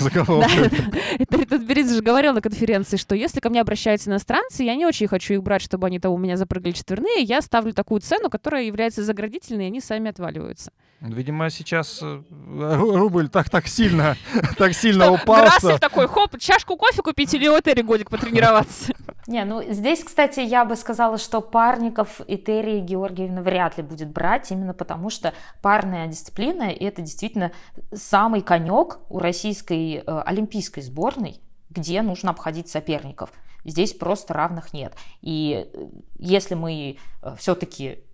[0.00, 1.24] заголовками.
[1.30, 5.06] Терри Тутберидзе же говорил на конференции, что если ко мне обращаются иностранцы, я не очень
[5.06, 8.64] хочу их брать, чтобы они там у меня запрыгали четверные, я ставлю такую цену, которая
[8.64, 10.72] является заградительной, и они сами отваливаются.
[11.04, 14.16] Видимо, сейчас э, ру- рубль так, так сильно,
[14.58, 15.78] так сильно упал, Грассель что...
[15.78, 18.94] такой, хоп, чашку кофе купить или у Терри годик потренироваться.
[19.26, 24.50] Не, ну здесь, кстати, я бы сказала, что парников Этери Георгиевна вряд ли будет брать,
[24.50, 27.52] именно потому что парная дисциплина– это действительно
[27.92, 31.38] самый конек у российской э, олимпийской сборной,
[31.68, 33.30] где нужно обходить соперников.
[33.66, 34.94] Здесь просто равных нет.
[35.20, 35.86] И э,
[36.18, 36.96] если мы
[37.36, 38.04] все-таки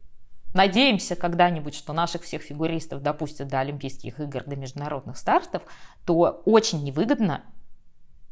[0.54, 5.62] надеемся когда-нибудь, что наших всех фигуристов допустят до Олимпийских игр, до международных стартов,
[6.04, 7.42] то очень невыгодно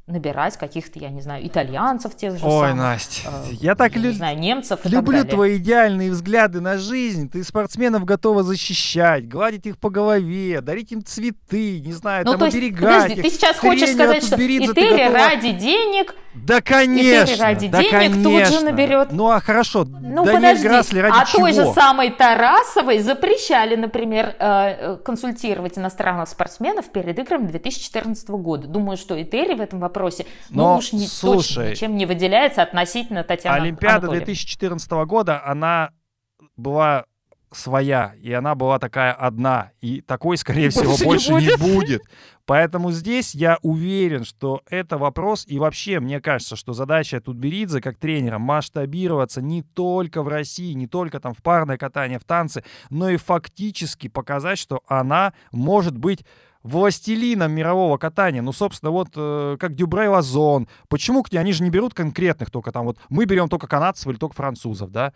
[0.08, 4.02] набирать каких-то, я не знаю, итальянцев тех же Ой, самых, Настя, э, я так не
[4.02, 7.28] лю- знаю, немцев и люблю твои идеальные взгляды на жизнь.
[7.30, 12.40] Ты спортсменов готова защищать, гладить их по голове, дарить им цветы, не знаю, Ну, там
[12.40, 13.22] то есть, оберегать подожди, их.
[13.22, 14.66] ты сейчас хочешь сказать, что ты Этери
[15.04, 17.44] готова- ради денег Да, конечно.
[17.44, 18.60] ради да, денег тут же конечно.
[18.70, 19.08] наберет.
[19.12, 21.40] Ну, а хорошо, Ну, Даниэль подожди, Грасли ради а чего?
[21.42, 28.66] той же самой Тарасовой запрещали, например, э, э, консультировать иностранных спортсменов перед играми 2014 года.
[28.68, 29.97] Думаю, что Этери в этом вопросе,
[30.50, 34.26] ну Но, уж не, слушай, точно ничем не выделяется относительно Татьяны Олимпиада Анатольевны.
[34.26, 35.90] 2014 года, она
[36.56, 37.04] была
[37.52, 41.74] своя, и она была такая одна, и такой, скорее всего, Больше не больше не будет.
[41.74, 42.02] будет.
[42.44, 47.98] Поэтому здесь я уверен, что это вопрос, и вообще, мне кажется, что задача Тутберидзе как
[47.98, 53.10] тренера масштабироваться не только в России, не только там в парное катание, в танцы, но
[53.10, 56.24] и фактически показать, что она может быть
[56.62, 58.42] властелином мирового катания.
[58.42, 60.68] Ну, собственно, вот э, как Дюбрей Лазон.
[60.88, 64.34] Почему они же не берут конкретных только там вот мы берем только канадцев или только
[64.34, 65.12] французов, да?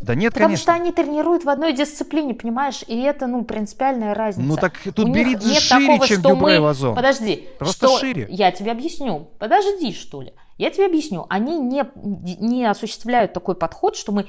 [0.00, 0.62] Да нет, Потому конечно.
[0.62, 4.48] что они тренируют в одной дисциплине, понимаешь, и это, ну, принципиальная разница.
[4.48, 6.94] Ну так тут У них Беридзе нет шире, такого, чем что Дюбрей мы- Лазон.
[6.94, 8.28] Подожди, Просто что- шире.
[8.30, 9.28] Я тебе объясню.
[9.40, 10.34] Подожди, что ли.
[10.56, 11.26] Я тебе объясню.
[11.28, 14.26] Они не, не осуществляют такой подход, что мы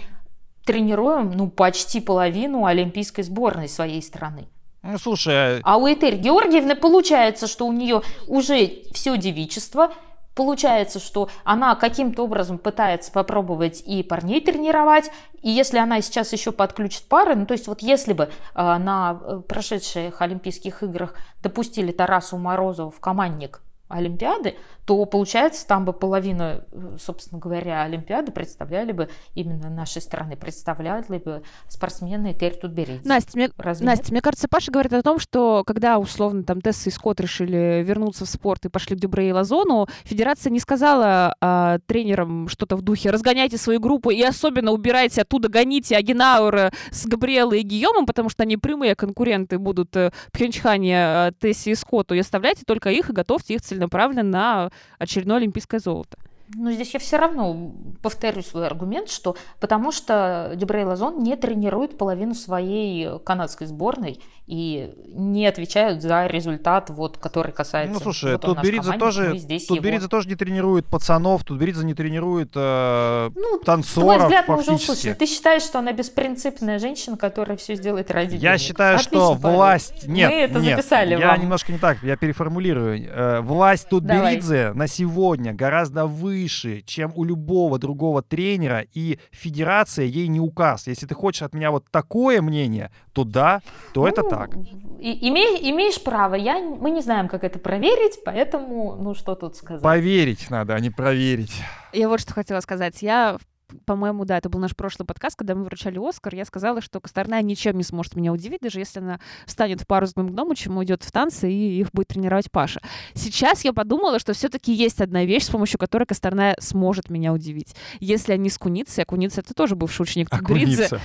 [0.66, 4.48] тренируем, ну, почти половину олимпийской сборной своей страны.
[4.82, 9.92] Ну, слушай, А у Этери Георгиевны получается, что у нее уже все девичество,
[10.36, 15.12] получается, что она каким-то образом пытается попробовать и парней тренировать,
[15.42, 19.20] и если она сейчас еще подключит пары, ну то есть вот если бы э, на
[19.22, 24.56] э, прошедших Олимпийских играх допустили Тарасу Морозову в командник Олимпиады,
[24.90, 31.20] то получается там бы половина, э, собственно говоря, Олимпиады представляли бы именно нашей страны, представляли
[31.20, 33.08] бы спортсмены Этери Тутберидзе.
[33.08, 34.12] Настя, мне, Разве Настя, нет?
[34.14, 38.26] мне кажется, Паша говорит о том, что когда условно там Тесса и Скотт решили вернуться
[38.26, 42.82] в спорт и пошли к Дюбре и Лазону, федерация не сказала а, тренерам что-то в
[42.82, 48.30] духе «разгоняйте свою группу и особенно убирайте оттуда, гоните Агенаура с Габриэлой и Гийомом, потому
[48.30, 52.90] что они прямые конкуренты будут э, в Пхенчхане э, Тессе и Скотту, и оставляйте только
[52.90, 56.18] их и готовьте их целенаправленно на очередное олимпийское золото».
[56.56, 57.72] Но здесь я все равно
[58.02, 64.96] повторю свой аргумент, что потому что Дюбрей Лазон не тренирует половину своей канадской сборной и
[65.14, 67.94] не отвечают за результат, вот, который касается...
[67.94, 71.60] ну слушай, вот тут Беридзе тоже, здесь тут его- Беридзе тоже не тренирует пацанов, тут
[71.60, 74.92] Беридзе не тренирует э, Ну, твой танцоров взгляд мы уже фактически.
[74.92, 75.14] услышали.
[75.14, 78.60] Ты считаешь, что она беспринципная женщина, которая все сделает ради Я денег.
[78.60, 79.56] считаю, Отлично, что Павел.
[79.58, 80.08] власть...
[80.08, 81.42] Нет, Мы это нет, записали я вам.
[81.42, 83.08] немножко не так, я переформулирую.
[83.08, 84.34] Э, власть тут Давай.
[84.34, 90.88] Беридзе на сегодня гораздо выше, чем у любого другого тренера, и федерация ей не указ.
[90.88, 93.62] Если ты хочешь от меня вот такое мнение, то да,
[93.94, 94.56] то это Ну, так.
[95.00, 96.36] и- имей- имеешь право.
[96.36, 99.82] Я, мы не знаем, как это проверить, поэтому, ну, что тут сказать.
[99.84, 101.54] Поверить надо, а не проверить.
[101.94, 103.02] Я вот что хотела сказать.
[103.02, 103.38] Я,
[103.86, 107.42] по-моему, да, это был наш прошлый подкаст, когда мы вручали Оскар, я сказала, что Косторная
[107.42, 111.04] ничем не сможет меня удивить, даже если она встанет в пару с Гном Гномычем, уйдет
[111.04, 112.82] в танцы и их будет тренировать Паша.
[113.14, 117.76] Сейчас я подумала, что все-таки есть одна вещь, с помощью которой Косторная сможет меня удивить.
[118.00, 120.86] Если они с Куницей, а Куница— это тоже бывший ученик Тутберидзе.
[120.86, 121.02] Окуниться.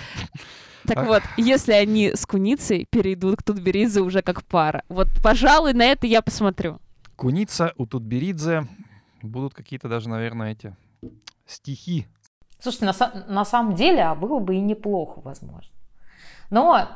[0.87, 4.85] Так А- вот, если они с Куницей перейдут к Тутберидзе уже как пара.
[4.89, 6.79] Вот, пожалуй, на это я посмотрю.
[7.17, 8.67] Куница, у Тутберидзе
[9.23, 10.77] будут какие-то даже, наверное, эти
[11.47, 12.07] стихи.
[12.65, 15.71] Слушайте, на, на самом деле, а было бы и неплохо, возможно.
[16.49, 16.89] Но,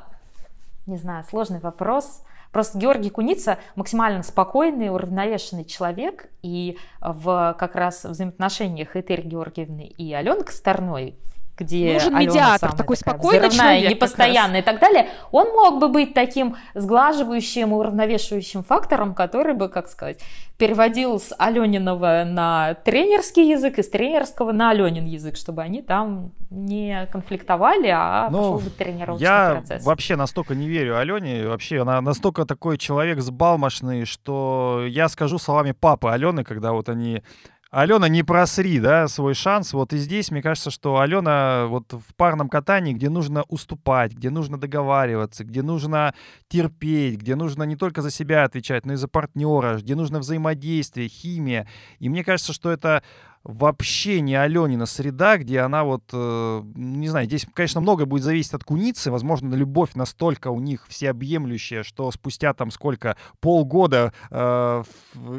[0.86, 2.22] не знаю, сложный вопрос.
[2.52, 10.10] Просто Георгий Куница максимально спокойный, уравновешенный человек, и в как раз взаимоотношениях Этери Георгиевны и
[10.14, 11.18] Алены Косторной,
[11.58, 15.80] где Нужен Алена медиатор, такой спокойный взрывная, человек как непостоянная и так далее, он мог
[15.80, 20.20] бы быть таким сглаживающим, уравновешивающим фактором, который бы, как сказать,
[20.56, 26.32] переводил с Алениного на тренерский язык и с тренерского на Аленин язык, чтобы они там
[26.50, 29.84] не конфликтовали, а Ну, пошел бы тренировочный Я процесс.
[29.84, 35.72] вообще настолько не верю Алене, вообще она настолько такой человек сбалмошный, что я скажу словами
[35.72, 37.22] папы Алены, когда вот они
[37.70, 39.74] Алена, не просри, да, свой шанс.
[39.74, 44.30] Вот и здесь, мне кажется, что Алена вот в парном катании, где нужно уступать, где
[44.30, 46.14] нужно договариваться, где нужно
[46.48, 51.08] терпеть, где нужно не только за себя отвечать, но и за партнера, где нужно взаимодействие,
[51.08, 51.68] химия.
[51.98, 53.02] И мне кажется, что это
[53.48, 58.52] вообще не Аленина среда, где она вот, э, не знаю, здесь, конечно, многое будет зависеть
[58.52, 64.84] от куницы, возможно, любовь настолько у них всеобъемлющая, что спустя там сколько, полгода э,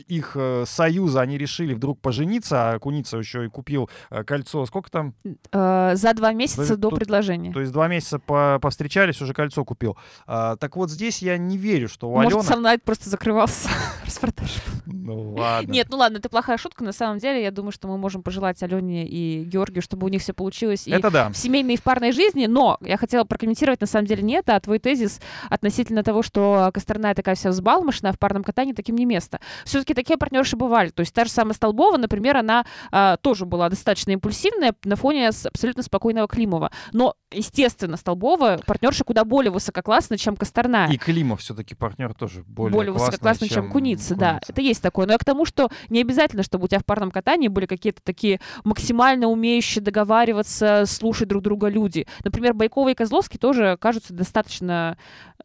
[0.08, 4.90] их э, союза они решили вдруг пожениться, а куница еще и купил э, кольцо, сколько
[4.90, 5.14] там,
[5.52, 7.54] Э, за два месяца до тут- предложения.
[7.54, 9.98] то есть два месяца по- повстречались, уже кольцо купил.
[10.26, 12.68] А, так вот здесь я не верю, что у Может, Алены...
[12.68, 13.70] Sunlight просто закрывался
[14.06, 14.56] распродаж.
[14.88, 15.72] Ну ладно.
[15.72, 16.84] Нет, ну ладно, это плохая шутка.
[16.84, 20.22] На самом деле, я думаю, что мы можем пожелать Алене и Георгию, чтобы у них
[20.22, 21.30] все получилось и Это да.
[21.30, 22.48] в семейной и в парной жизни.
[22.48, 25.20] Но я хотела прокомментировать на самом деле не это, а твой тезис
[25.50, 29.40] относительно того, что Косторная такая вся взбалмошная, а в парном катании таким не место.
[29.66, 30.90] Все-таки такие партнерши бывали.
[30.90, 35.30] То есть та же самая Столбова, например, она а, тоже была достаточно импульсивная на фоне
[35.30, 36.72] абсолютно спокойного Климова.
[36.94, 42.74] Но, естественно, Столбова партнерша куда более высококлассная, чем Косторная И Климов все-таки партнер тоже более,
[42.74, 44.32] более классный, высококлассный, чем, Куница, да.
[44.32, 44.52] Куница.
[44.52, 45.06] Это есть такое.
[45.06, 48.02] Но я к тому, что не обязательно, чтобы у тебя в парном катании были какие-то
[48.04, 52.08] такие максимально умеющие договариваться, слушать друг друга люди.
[52.24, 54.98] Например, Байкова и Козловский тоже кажутся достаточно,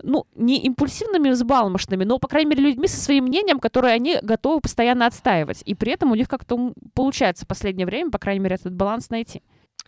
[0.03, 4.61] ну, не импульсивными, взбалмошными, но, по крайней мере, людьми со своим мнением, которые они готовы
[4.61, 5.63] постоянно отстаивать.
[5.65, 9.11] И при этом у них как-то получается в последнее время, по крайней мере, этот баланс
[9.11, 9.43] найти.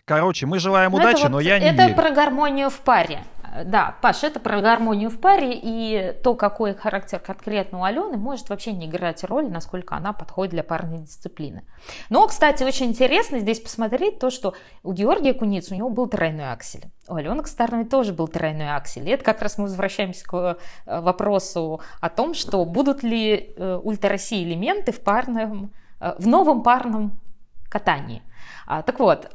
[0.07, 1.95] Короче, мы желаем Ну, удачи, это но вот- я не Это верю.
[1.95, 3.19] про гармонию в паре.
[3.65, 8.49] Да, Паш, это про гармонию в паре, и то, какой характер конкретно у Алены, может
[8.49, 11.63] вообще не играть роль, насколько она подходит для парной дисциплины.
[12.09, 14.53] Но, кстати, очень интересно здесь посмотреть то, что
[14.83, 16.85] у Георгия Куниц у него был тройной аксель.
[17.09, 19.09] У Алены Кстарной тоже был тройной аксель.
[19.09, 23.79] И это как раз мы возвращаемся к э, вопросу о том, что будут ли э,
[23.83, 27.19] ультра-России элементы в парном, э, в новом парном
[27.69, 28.21] катании.
[28.65, 29.29] А, так вот,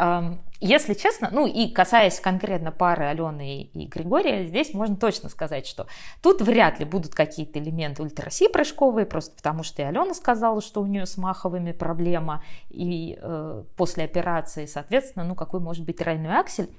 [0.63, 5.89] если честно, ну и касаясь конкретно пары Алены и Григория, здесь можно точно сказать, что
[6.23, 10.81] тут вряд ли будут какие-то элементы ультраси прыжковые, просто потому что и Алена сказала, что
[10.81, 16.39] у нее с маховыми проблема, и э, после операции, соответственно, ну какой может быть тройной
[16.39, 16.71] аксель.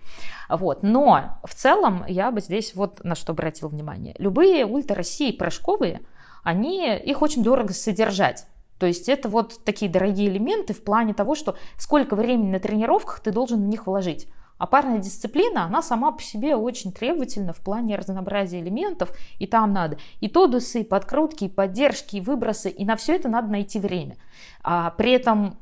[0.47, 0.81] Вот.
[0.81, 4.15] Но в целом я бы здесь вот на что обратил внимание.
[4.17, 5.99] Любые ультраси прыжковые,
[6.43, 8.45] они, их очень дорого содержать.
[8.83, 13.21] То есть это вот такие дорогие элементы в плане того, что сколько времени на тренировках
[13.21, 14.27] ты должен в них вложить.
[14.57, 19.71] А парная дисциплина, она сама по себе очень требовательна в плане разнообразия элементов, и там
[19.71, 23.79] надо и тодусы, и подкрутки, и поддержки, и выбросы, и на все это надо найти
[23.79, 24.17] время.
[24.63, 25.57] А при этом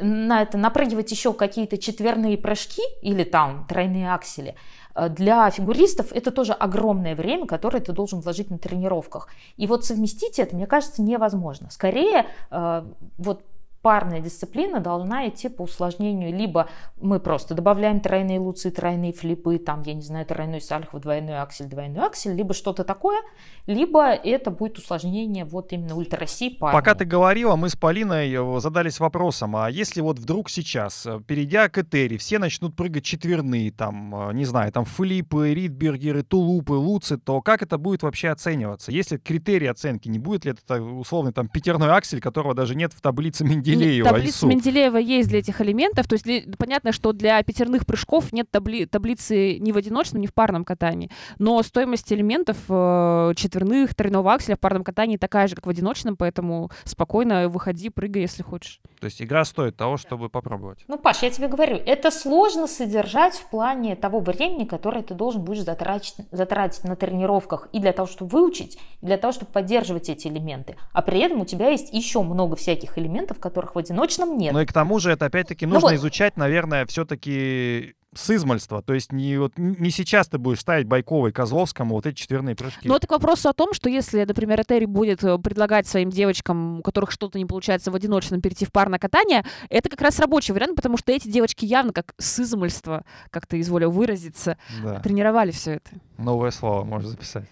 [0.00, 4.54] на это напрыгивать еще какие-то четверные прыжки или там тройные аксели,
[4.94, 9.28] для фигуристов это тоже огромное время, которое ты должен вложить на тренировках.
[9.56, 11.70] И вот совместить это, мне кажется, невозможно.
[11.70, 12.84] Скорее, э,
[13.18, 13.44] вот
[13.84, 16.34] парная дисциплина должна идти по усложнению.
[16.34, 21.38] Либо мы просто добавляем тройные луцы, тройные флипы, там, я не знаю, тройной сальхов, двойной
[21.38, 23.20] аксель, двойной аксель, либо что-то такое,
[23.66, 26.80] либо это будет усложнение вот именно ультраси парной.
[26.80, 31.20] Пока ты говорила, мы с Полиной э, задались вопросом, а если вот вдруг сейчас, э,
[31.26, 36.72] перейдя к Этери, все начнут прыгать четверные, там, э, не знаю, там флипы, ридбергеры, тулупы,
[36.72, 38.92] луцы, то как это будет вообще оцениваться?
[38.92, 43.02] Если критерий оценки, не будет ли это условный там пятерной аксель, которого даже нет в
[43.02, 43.73] таблице Менделеева?
[44.04, 44.48] Таблица ISU?
[44.48, 46.06] Менделеева есть для этих элементов.
[46.08, 50.26] То есть для- понятно, что для пятерных прыжков нет табли- таблицы ни в одиночном, ни
[50.26, 51.10] в парном катании.
[51.38, 56.16] Но стоимость элементов э, четверных, тройного акселя в парном катании такая же, как в одиночном,
[56.16, 58.80] поэтому спокойно выходи, прыгай, если хочешь.
[59.00, 60.84] То есть игра стоит того, чтобы попробовать.
[60.88, 65.42] Ну, Паш, я тебе говорю, это сложно содержать в плане того времени, которое ты должен
[65.42, 70.08] будешь затратить, затратить на тренировках и для того, чтобы выучить, и для того, чтобы поддерживать
[70.08, 70.76] эти элементы.
[70.92, 74.52] А при этом у тебя есть еще много всяких элементов, которых в одиночном нет.
[74.52, 75.96] Ну и к тому же это опять-таки Ну нужно вот.
[75.96, 78.80] изучать, наверное, все-таки с измальства.
[78.80, 82.86] То есть не, вот, не сейчас ты будешь ставить Байковой, Козловскому вот эти четверные прыжки.
[82.86, 86.78] Но это к вопросу о том, что если, например, Этери будет э, предлагать своим девочкам,
[86.78, 90.52] у которых что-то не получается в одиночном, перейти в парное катание, это как раз рабочий
[90.52, 95.00] вариант, потому что эти девочки явно как с измольства, как ты изволил выразиться, Да.
[95.00, 95.90] тренировали все это.
[96.16, 97.46] Новое слово можешь записать.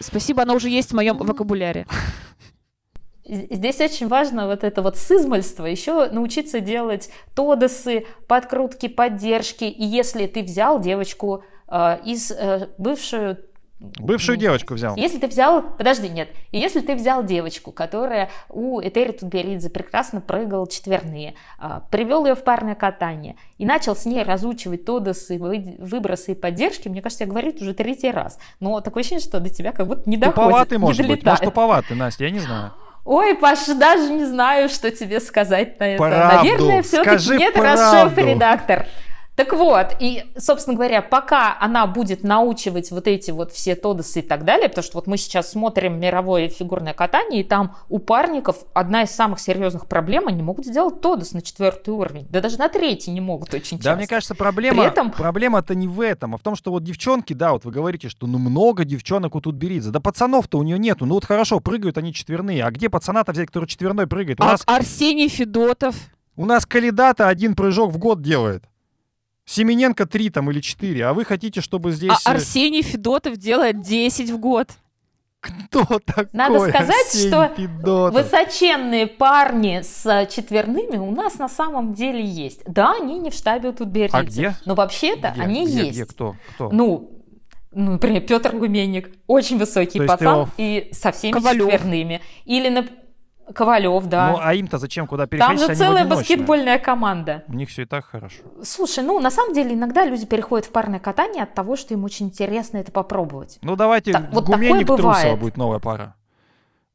[0.00, 1.86] Спасибо, оно уже есть в моем вокабуляре.
[3.28, 9.64] Здесь очень важно вот это вот сызмальство, еще научиться делать тодосы, подкрутки, поддержки.
[9.64, 13.36] И если ты взял девочку э, из э, бывшую...
[14.00, 14.96] Бывшую девочку взял.
[14.96, 20.20] Если ты взял, подожди, нет, и если ты взял девочку, которая у Этери Тутберидзе прекрасно
[20.20, 25.76] прыгала четверные, а, привел ее в парное катание и начал с ней разучивать тодосы, вы-
[25.78, 29.38] выбросы и поддержки, мне кажется, я говорю это уже третий раз, но такое ощущение, что
[29.38, 31.06] до тебя как будто не доходит, Туповатый, не может быть.
[31.06, 31.38] долетает.
[31.38, 32.72] Может, туповатый, Настя, я не знаю.
[33.10, 35.96] Ой, Паша, даже не знаю, что тебе сказать на это.
[35.96, 36.36] Правду.
[36.36, 38.14] Наверное, все-таки нет, раз правду.
[38.14, 38.86] шеф-редактор.
[39.38, 44.22] Так вот, и, собственно говоря, пока она будет научивать вот эти вот все тодосы и
[44.22, 48.56] так далее, потому что вот мы сейчас смотрим мировое фигурное катание, и там у парников
[48.74, 52.68] одна из самых серьезных проблем, они могут сделать тодос на четвертый уровень, да даже на
[52.68, 53.90] третий не могут очень часто.
[53.90, 56.82] Да, мне кажется, проблема, При этом- проблема-то не в этом, а в том, что вот
[56.82, 59.90] девчонки, да, вот вы говорите, что ну много девчонок у Тутберидзе.
[59.90, 61.06] Да пацанов-то у нее нету.
[61.06, 62.64] Ну вот хорошо, прыгают они четверные.
[62.64, 64.40] А где пацана-то взять, который четверной прыгает?
[64.40, 65.94] У А нас, Арсений Федотов.
[66.34, 68.64] у нас Калидата один прыжок в год делает.
[69.48, 71.06] Семененко три там или четыре.
[71.06, 72.12] А вы хотите, чтобы здесь...
[72.26, 74.68] А э, Арсений Федотов делает 10 в год.
[75.40, 78.14] Кто такой Надо сказать, Арсений что Федотов?
[78.14, 82.60] Высоченные парни с четверными у нас на самом деле есть.
[82.66, 84.16] Да, они не в штабе у Тутберидзе.
[84.18, 84.56] А где?
[84.66, 85.40] Но вообще-то Где?
[85.42, 85.78] они Где?
[85.78, 85.92] есть.
[85.92, 86.04] Где?
[86.04, 86.36] Кто?
[86.54, 86.68] Кто?
[86.70, 87.24] Ну,
[87.72, 91.70] ну, например, Петр Гуменник, очень высокий То пацан его- и со всеми Ковалев.
[91.70, 92.20] четверными.
[92.44, 92.86] Или.
[93.54, 94.32] Ковалев, да.
[94.32, 95.58] Ну, а им-то зачем куда Там переходить?
[95.60, 97.44] же они в целая баскетбольная команда.
[97.48, 98.42] У них все и так хорошо.
[98.62, 102.04] Слушай, ну, на самом деле, иногда люди переходят в парное катание от того, что им
[102.04, 103.58] очень интересно это попробовать.
[103.62, 106.14] Ну, давайте Так, вот Гуменник Трусова будет новая пара.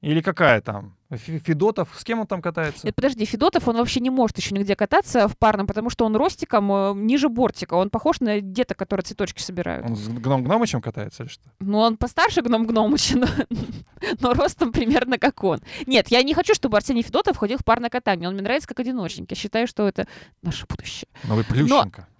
[0.01, 0.95] Или какая там?
[1.18, 1.89] Фе- Федотов?
[1.97, 2.86] С кем он там катается?
[2.86, 6.16] Нет, подожди, Федотов, он вообще не может еще нигде кататься в парном, потому что он
[6.16, 7.76] ростиком э, ниже бортика.
[7.76, 9.86] Он похож на деток, которые цветочки собирают.
[9.86, 11.49] Он с Гном Гномычем катается или что?
[11.59, 13.28] Ну, он постарше гном Гномыча, но,
[14.20, 15.59] но ростом примерно как он.
[15.86, 18.28] Нет, я не хочу, чтобы Арсений Федотов ходил в парное катание.
[18.28, 19.30] Он мне нравится как одиночник.
[19.32, 20.07] Я считаю, что это
[20.41, 21.07] наше будущее.
[21.24, 22.01] Новый Плющенко.
[22.01, 22.12] Но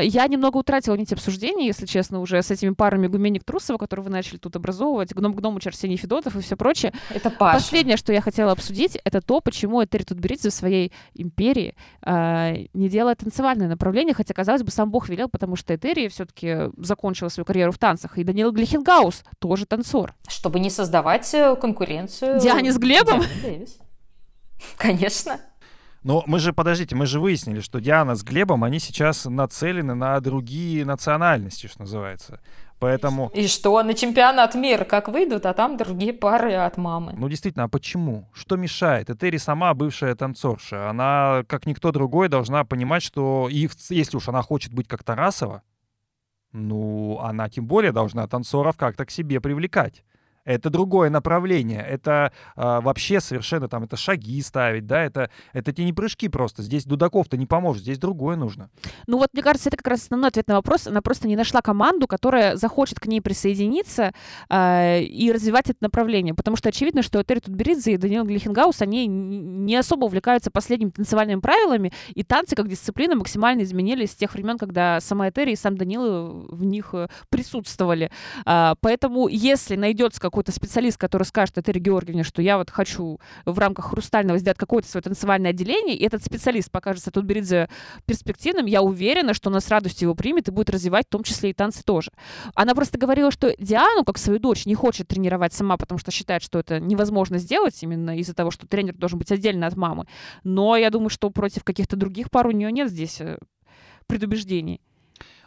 [0.00, 4.10] я немного утратила нить обсуждения, если честно, уже с этими парами Гуменник Трусова, которые вы
[4.10, 6.92] начали тут образовывать, Гном Гномыч, Арсений Федотов и все прочее.
[7.10, 7.58] Это Паша.
[7.58, 12.88] Последнее, что я хотела обсудить, это то, почему Этери Тутберидзе в своей империи э, не
[12.88, 17.44] делает танцевальное направление, хотя, казалось бы, сам Бог велел, потому что Этери все-таки закончила свою
[17.44, 18.18] карьеру в танцах.
[18.18, 20.14] И Даниил Глихенгаус тоже танцор.
[20.28, 22.40] Чтобы не создавать э, конкуренцию.
[22.40, 23.22] Диане с Глебом?
[23.42, 23.78] Дэвис.
[24.76, 25.40] Конечно.
[26.06, 30.20] Но мы же, подождите, мы же выяснили, что Диана с Глебом, они сейчас нацелены на
[30.20, 32.38] другие национальности, что называется.
[32.78, 37.12] Поэтому, И что, на чемпионат мира как выйдут, а там другие пары от мамы.
[37.18, 38.28] ну действительно, а почему?
[38.32, 39.10] Что мешает?
[39.10, 40.88] Этери сама бывшая танцорша.
[40.88, 45.62] Она, как никто другой, должна понимать, что и если уж она хочет быть как Тарасова,
[46.52, 50.04] ну, она тем более должна танцоров как-то к себе привлекать.
[50.46, 51.84] Это другое направление.
[51.86, 56.62] Это а, вообще совершенно там, это шаги ставить, да, это, это те не прыжки просто.
[56.62, 58.70] Здесь Дудаков-то не поможет, здесь другое нужно.
[59.08, 60.86] Ну вот, мне кажется, это как раз основной ответ на вопрос.
[60.86, 64.12] Она просто не нашла команду, которая захочет к ней присоединиться
[64.48, 66.32] э, и развивать это направление.
[66.32, 71.40] Потому что очевидно, что Этери Тутберидзе и Даниил Глихенгаус, они не особо увлекаются последними танцевальными
[71.40, 75.76] правилами, и танцы как дисциплина максимально изменились с тех времен, когда сама Этери и сам
[75.76, 78.12] Даниил в них э, присутствовали.
[78.44, 83.58] А, поэтому, если найдется какой-то специалист, который скажет Этери Георгиевне, что я вот хочу в
[83.58, 87.70] рамках Хрустального сделать какое-то свое танцевальное отделение, и этот специалист покажется Тутберидзе
[88.04, 91.50] перспективным, я уверена, что она с радостью его примет и будет развивать в том числе
[91.50, 92.10] и танцы тоже.
[92.54, 96.42] Она просто говорила, что Диану, как свою дочь, не хочет тренировать сама, потому что считает,
[96.42, 100.06] что это невозможно сделать именно из-за того, что тренер должен быть отдельно от мамы.
[100.44, 103.38] Но я думаю, что против каких-то других пар у нее нет здесь э,
[104.06, 104.82] предубеждений.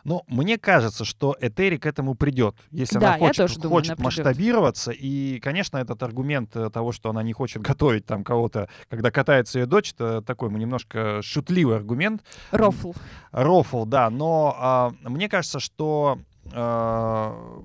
[0.04, 3.97] Но мне кажется, что Этери к этому придет, если Да, она хочет, тоже думаю, хочет
[3.97, 4.91] она масштабироваться.
[4.91, 9.60] И, конечно, этот аргумент э, того, что она не хочет готовить там кого-то, когда катается
[9.60, 12.24] ее дочь, это такой немножко шутливый аргумент.
[12.52, 12.93] Рофл.
[13.32, 16.20] Рофл, да, но а, мне кажется, что
[16.54, 17.64] а,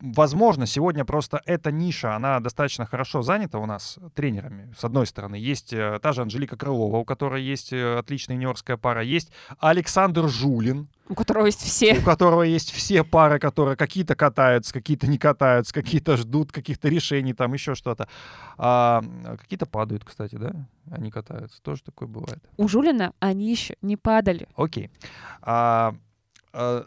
[0.00, 4.72] возможно, сегодня просто эта ниша, она достаточно хорошо занята у нас тренерами.
[4.78, 8.76] С одной стороны, есть э, та же Анжелика Крылова, у которой есть э, отличная юниорская
[8.76, 11.98] пара, есть Александр Жулин, у которого есть все.
[11.98, 17.32] у которого есть все пары, которые какие-то катаются, какие-то не катаются, какие-то ждут каких-то решений,
[17.32, 18.08] там еще что-то.
[18.58, 19.04] А,
[19.38, 20.66] какие-то падают, кстати, да?
[20.90, 21.62] Они катаются.
[21.62, 22.42] Тоже такое бывает.
[22.56, 24.48] У Жулина они еще не падали.
[24.56, 24.90] Окей.
[25.42, 25.94] А, а,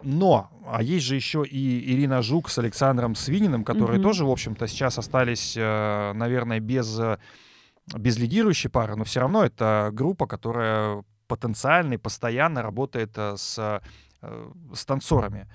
[0.03, 4.03] но а есть же еще и Ирина Жук с Александром Свининым, которые Мгм.
[4.03, 7.17] тоже, в общем-то, сейчас остались, э, наверное, без, э,
[7.95, 13.81] без лидирующей пары, но все равно это группа, которая потенциально и постоянно работает э, с,
[14.21, 15.47] э, с танцорами.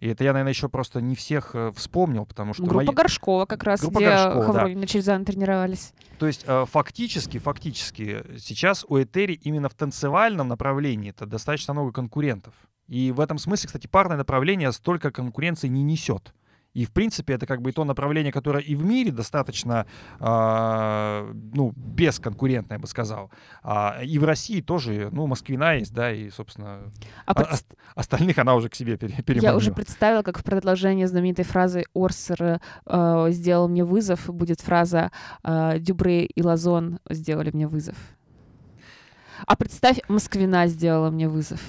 [0.00, 2.64] И это я, наверное, еще просто не всех э, вспомнил, потому что...
[2.64, 4.52] Группа мои- Горшкова как раз, Группа где Горшкова, да.
[4.52, 5.92] Хавронин и Чельзан тренировались.
[6.18, 11.92] То есть э, фактически, фактически сейчас у Этери именно в танцевальном направлении это достаточно много
[11.92, 12.54] конкурентов.
[12.92, 16.34] И в этом смысле, кстати, парное направление столько конкуренции не несет.
[16.74, 19.84] И, в принципе, это как бы и то направление, которое и в мире достаточно,
[20.20, 23.30] э, ну, бесконкурентное, я бы сказал.
[23.62, 26.78] А, и в России тоже, ну, Москвина есть, да, и, собственно,
[27.26, 29.56] А а- под- ост- остальных она уже к себе пере- Я переманила.
[29.56, 35.10] уже представила, как в продолжении знаменитой фразы Орсер э, сделал мне вызов, будет фраза
[35.44, 37.96] э, Дюбре и Лазон сделали мне вызов.
[39.46, 41.60] А представь, Москвина сделала мне вызов.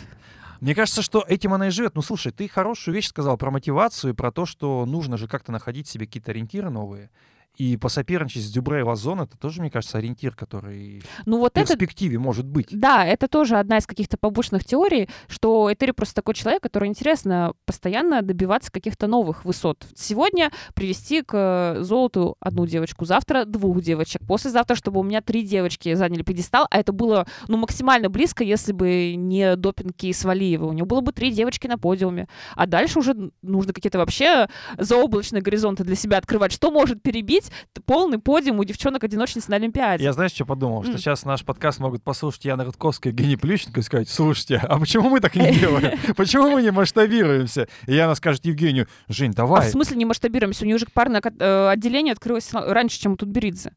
[0.63, 1.93] Мне кажется, что этим она и живет.
[1.95, 5.51] Ну, слушай, ты хорошую вещь сказал про мотивацию и про то, что нужно же как-то
[5.51, 7.09] находить себе какие-то ориентиры новые.
[7.57, 11.57] И посоперничать с Дюбре и Лазон, это тоже, мне кажется, ориентир, который Ну вот в
[11.57, 12.67] это перспективе может быть.
[12.71, 17.53] Да, это тоже одна из каких-то побочных теорий, что Этери просто такой человек, который интересно
[17.65, 19.85] постоянно добиваться каких-то новых высот.
[19.95, 25.43] Сегодня привести к э, золоту одну девочку, завтра двух девочек, послезавтра, чтобы у меня три
[25.43, 30.65] девочки заняли пьедестал, а это было ну, максимально близко, если бы не допинг кейс Валиева.
[30.65, 32.27] У него было бы три девочки на подиуме.
[32.55, 34.47] А дальше уже нужно какие-то вообще
[34.77, 36.51] заоблачные горизонты для себя открывать.
[36.51, 37.42] Что может перебить
[37.85, 40.03] полный подиум у девчонок-одиночниц на Олимпиаде?
[40.03, 40.83] Я знаешь, что подумал?
[40.83, 44.79] Что сейчас наш подкаст могут послушать Яна Рудковская и Евгений Плющенко и сказать, слушайте, а
[44.79, 45.97] почему мы так не делаем?
[46.15, 47.67] Почему мы не масштабируемся?
[47.87, 49.69] И Яна скажет Евгению, Жень, А в давай.
[49.69, 50.63] смысле не масштабируемся?
[50.63, 53.73] У нее уже парное э, отделение открылось раньше, чем у Тутберидзе.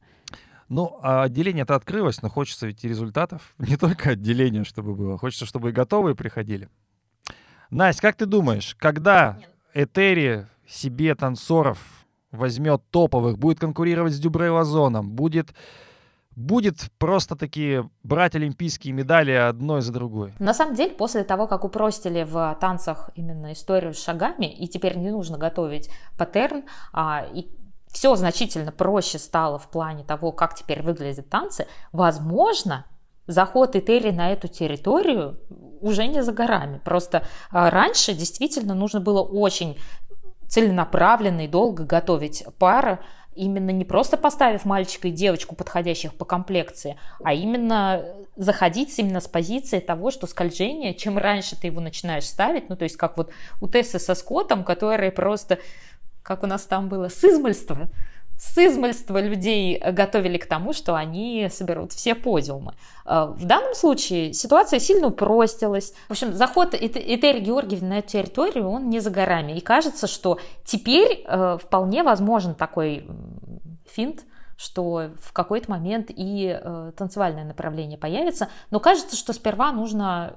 [0.68, 3.54] Ну, а отделение-то открылось, но хочется ведь и результатов.
[3.58, 5.16] Не только отделение, чтобы было.
[5.16, 6.68] Хочется, чтобы и готовые приходили.
[7.70, 9.38] Настя, как ты думаешь, когда
[9.74, 11.78] Этери себе танцоров
[12.32, 15.54] возьмет топовых, будет конкурировать с Дюбре Лазоном, будет,
[16.32, 20.34] будет просто-таки брать олимпийские медали одной за другой?
[20.38, 24.96] На самом деле, после того, как упростили в танцах именно историю с шагами, и теперь
[24.96, 27.48] не нужно готовить паттерн, а, и
[27.88, 32.84] все значительно проще стало в плане того, как теперь выглядят танцы, возможно,
[33.26, 35.40] заход Этери на эту территорию
[35.80, 36.80] уже не за горами.
[36.84, 39.78] Просто а, раньше действительно нужно было очень
[40.48, 42.98] целенаправленно и долго готовить пары,
[43.36, 48.04] именно не просто поставив мальчика и девочку, подходящих по комплекции, а именно
[48.36, 52.84] заходить именно с позиции того, что скольжение, чем раньше ты его начинаешь ставить, ну то
[52.84, 53.30] есть как вот
[53.60, 55.58] у Тессы со Скоттом, которые просто,
[56.22, 57.88] как у нас там было, с измольства,
[58.38, 62.74] с измольства людей готовили к тому, что они соберут все подиумы.
[63.04, 65.92] Э, В данном случае ситуация сильно упростилась.
[66.08, 69.52] В общем, заход Эт- Этери Георгиевны на эту территорию, он не за горами.
[69.52, 73.06] И кажется, что теперь э, вполне возможен такой
[73.86, 74.24] финт,
[74.56, 78.48] что в какой-то момент и э, танцевальное направление появится.
[78.70, 80.34] Но кажется, что сперва нужно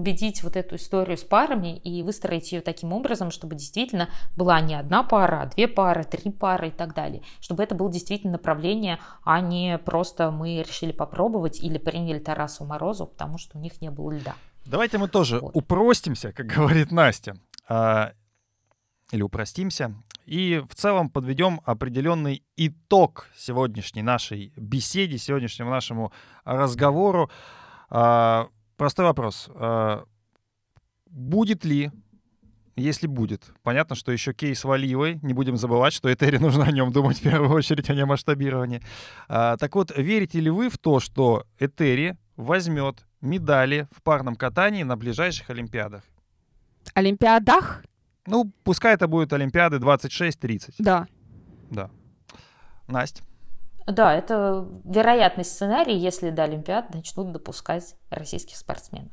[0.00, 4.74] победить вот эту историю с парами и выстроить ее таким образом, чтобы действительно была не
[4.74, 7.22] одна пара, а две пары, три пары и так далее.
[7.40, 13.06] Чтобы это было действительно направление, а не просто мы решили попробовать или приняли Тарасу Морозу,
[13.06, 14.34] потому что у них не было льда.
[14.64, 15.54] Давайте мы тоже Вот.
[15.54, 17.36] упростимся, как говорит Настя.
[17.68, 18.12] А,
[19.12, 19.94] или упростимся.
[20.24, 26.10] И в целом подведем определенный итог сегодняшней нашей беседе, сегодняшнему нашему
[26.44, 27.30] разговору.
[27.90, 28.48] А,
[28.80, 29.50] простой вопрос.
[29.56, 30.04] А,
[31.10, 31.90] будет ли,
[32.76, 36.90] если будет, понятно, что еще кейс Валиевой, не будем забывать, что Этери нужно о нем
[36.90, 38.80] думать в первую очередь, а о масштабировании.
[39.28, 44.82] А, так вот, верите ли вы в то, что Этери возьмет медали в парном катании
[44.82, 46.02] на ближайших Олимпиадах?
[46.94, 47.84] Олимпиадах?
[48.26, 50.76] Ну, пускай это будет Олимпиады 26-30.
[50.78, 51.06] Да.
[51.70, 51.90] Да.
[52.88, 53.24] Настя.
[53.86, 59.12] Да, это вероятный сценарий, если до Олимпиад начнут допускать российских спортсменов.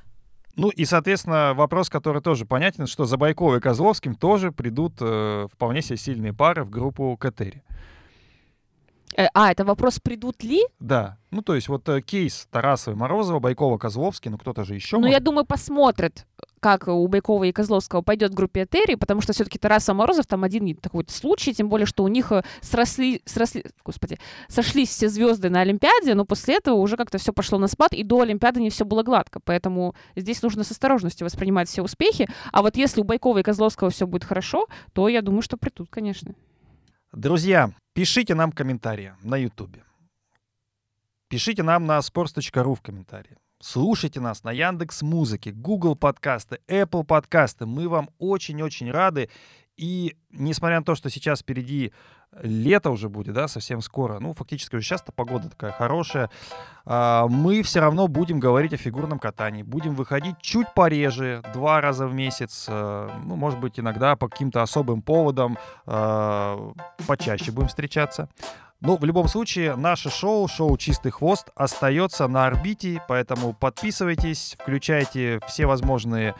[0.55, 5.47] Ну и, соответственно, вопрос, который тоже понятен, что за Байковой и Козловским тоже придут э,
[5.53, 7.63] вполне себе сильные пары в группу Катери.
[9.15, 10.63] Э, а, это вопрос, придут ли?
[10.79, 11.17] Да.
[11.29, 14.95] Ну, то есть вот э, кейс Тарасова и Морозова, Байкова, Козловский, ну кто-то же еще
[14.97, 15.13] Ну, может.
[15.13, 16.25] я думаю, посмотрят,
[16.59, 20.43] как у Байкова и Козловского пойдет в группе Этери, потому что все-таки Тараса Морозов там
[20.43, 25.49] один такой случай, тем более, что у них э, сросли, сросли, господи, сошлись все звезды
[25.49, 28.69] на Олимпиаде, но после этого уже как-то все пошло на спад, и до Олимпиады не
[28.69, 33.03] все было гладко, поэтому здесь нужно с осторожностью воспринимать все успехи, а вот если у
[33.03, 36.33] Байкова и Козловского все будет хорошо, то я думаю, что придут, конечно.
[37.13, 39.83] Друзья, пишите нам комментарии на Ютубе.
[41.29, 43.37] Пишите нам на sports.ru в комментарии.
[43.59, 47.65] Слушайте нас на Яндекс Музыке, Google подкасты, Apple подкасты.
[47.65, 49.29] Мы вам очень-очень рады.
[49.77, 51.91] И несмотря на то, что сейчас впереди
[52.43, 56.29] лето уже будет, да, совсем скоро, ну, фактически уже сейчас-то погода такая хорошая,
[56.85, 59.63] а, мы все равно будем говорить о фигурном катании.
[59.63, 64.61] Будем выходить чуть пореже, два раза в месяц, э, ну, может быть, иногда по каким-то
[64.61, 66.71] особым поводам, э,
[67.07, 68.29] почаще будем встречаться.
[68.79, 75.39] Ну, в любом случае, наше шоу, шоу «Чистый хвост» остается на орбите, поэтому подписывайтесь, включайте
[75.47, 76.35] все возможные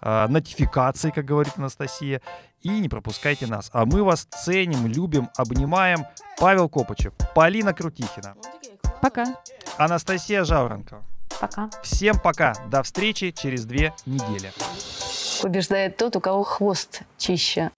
[0.00, 2.22] э, нотификации, как говорит Анастасия,
[2.62, 3.68] и не пропускайте нас.
[3.74, 6.06] А мы вас ценим, любим, обнимаем.
[6.38, 8.36] Павел Копычев, Полина Крутихина,
[9.02, 9.26] Пока.
[9.76, 11.02] Анастасия Жаворонкова.
[11.40, 11.68] Пока.
[11.82, 14.50] Всем пока, до встречи через две недели.
[15.42, 17.70] Побеждает тот, у кого хвост чище.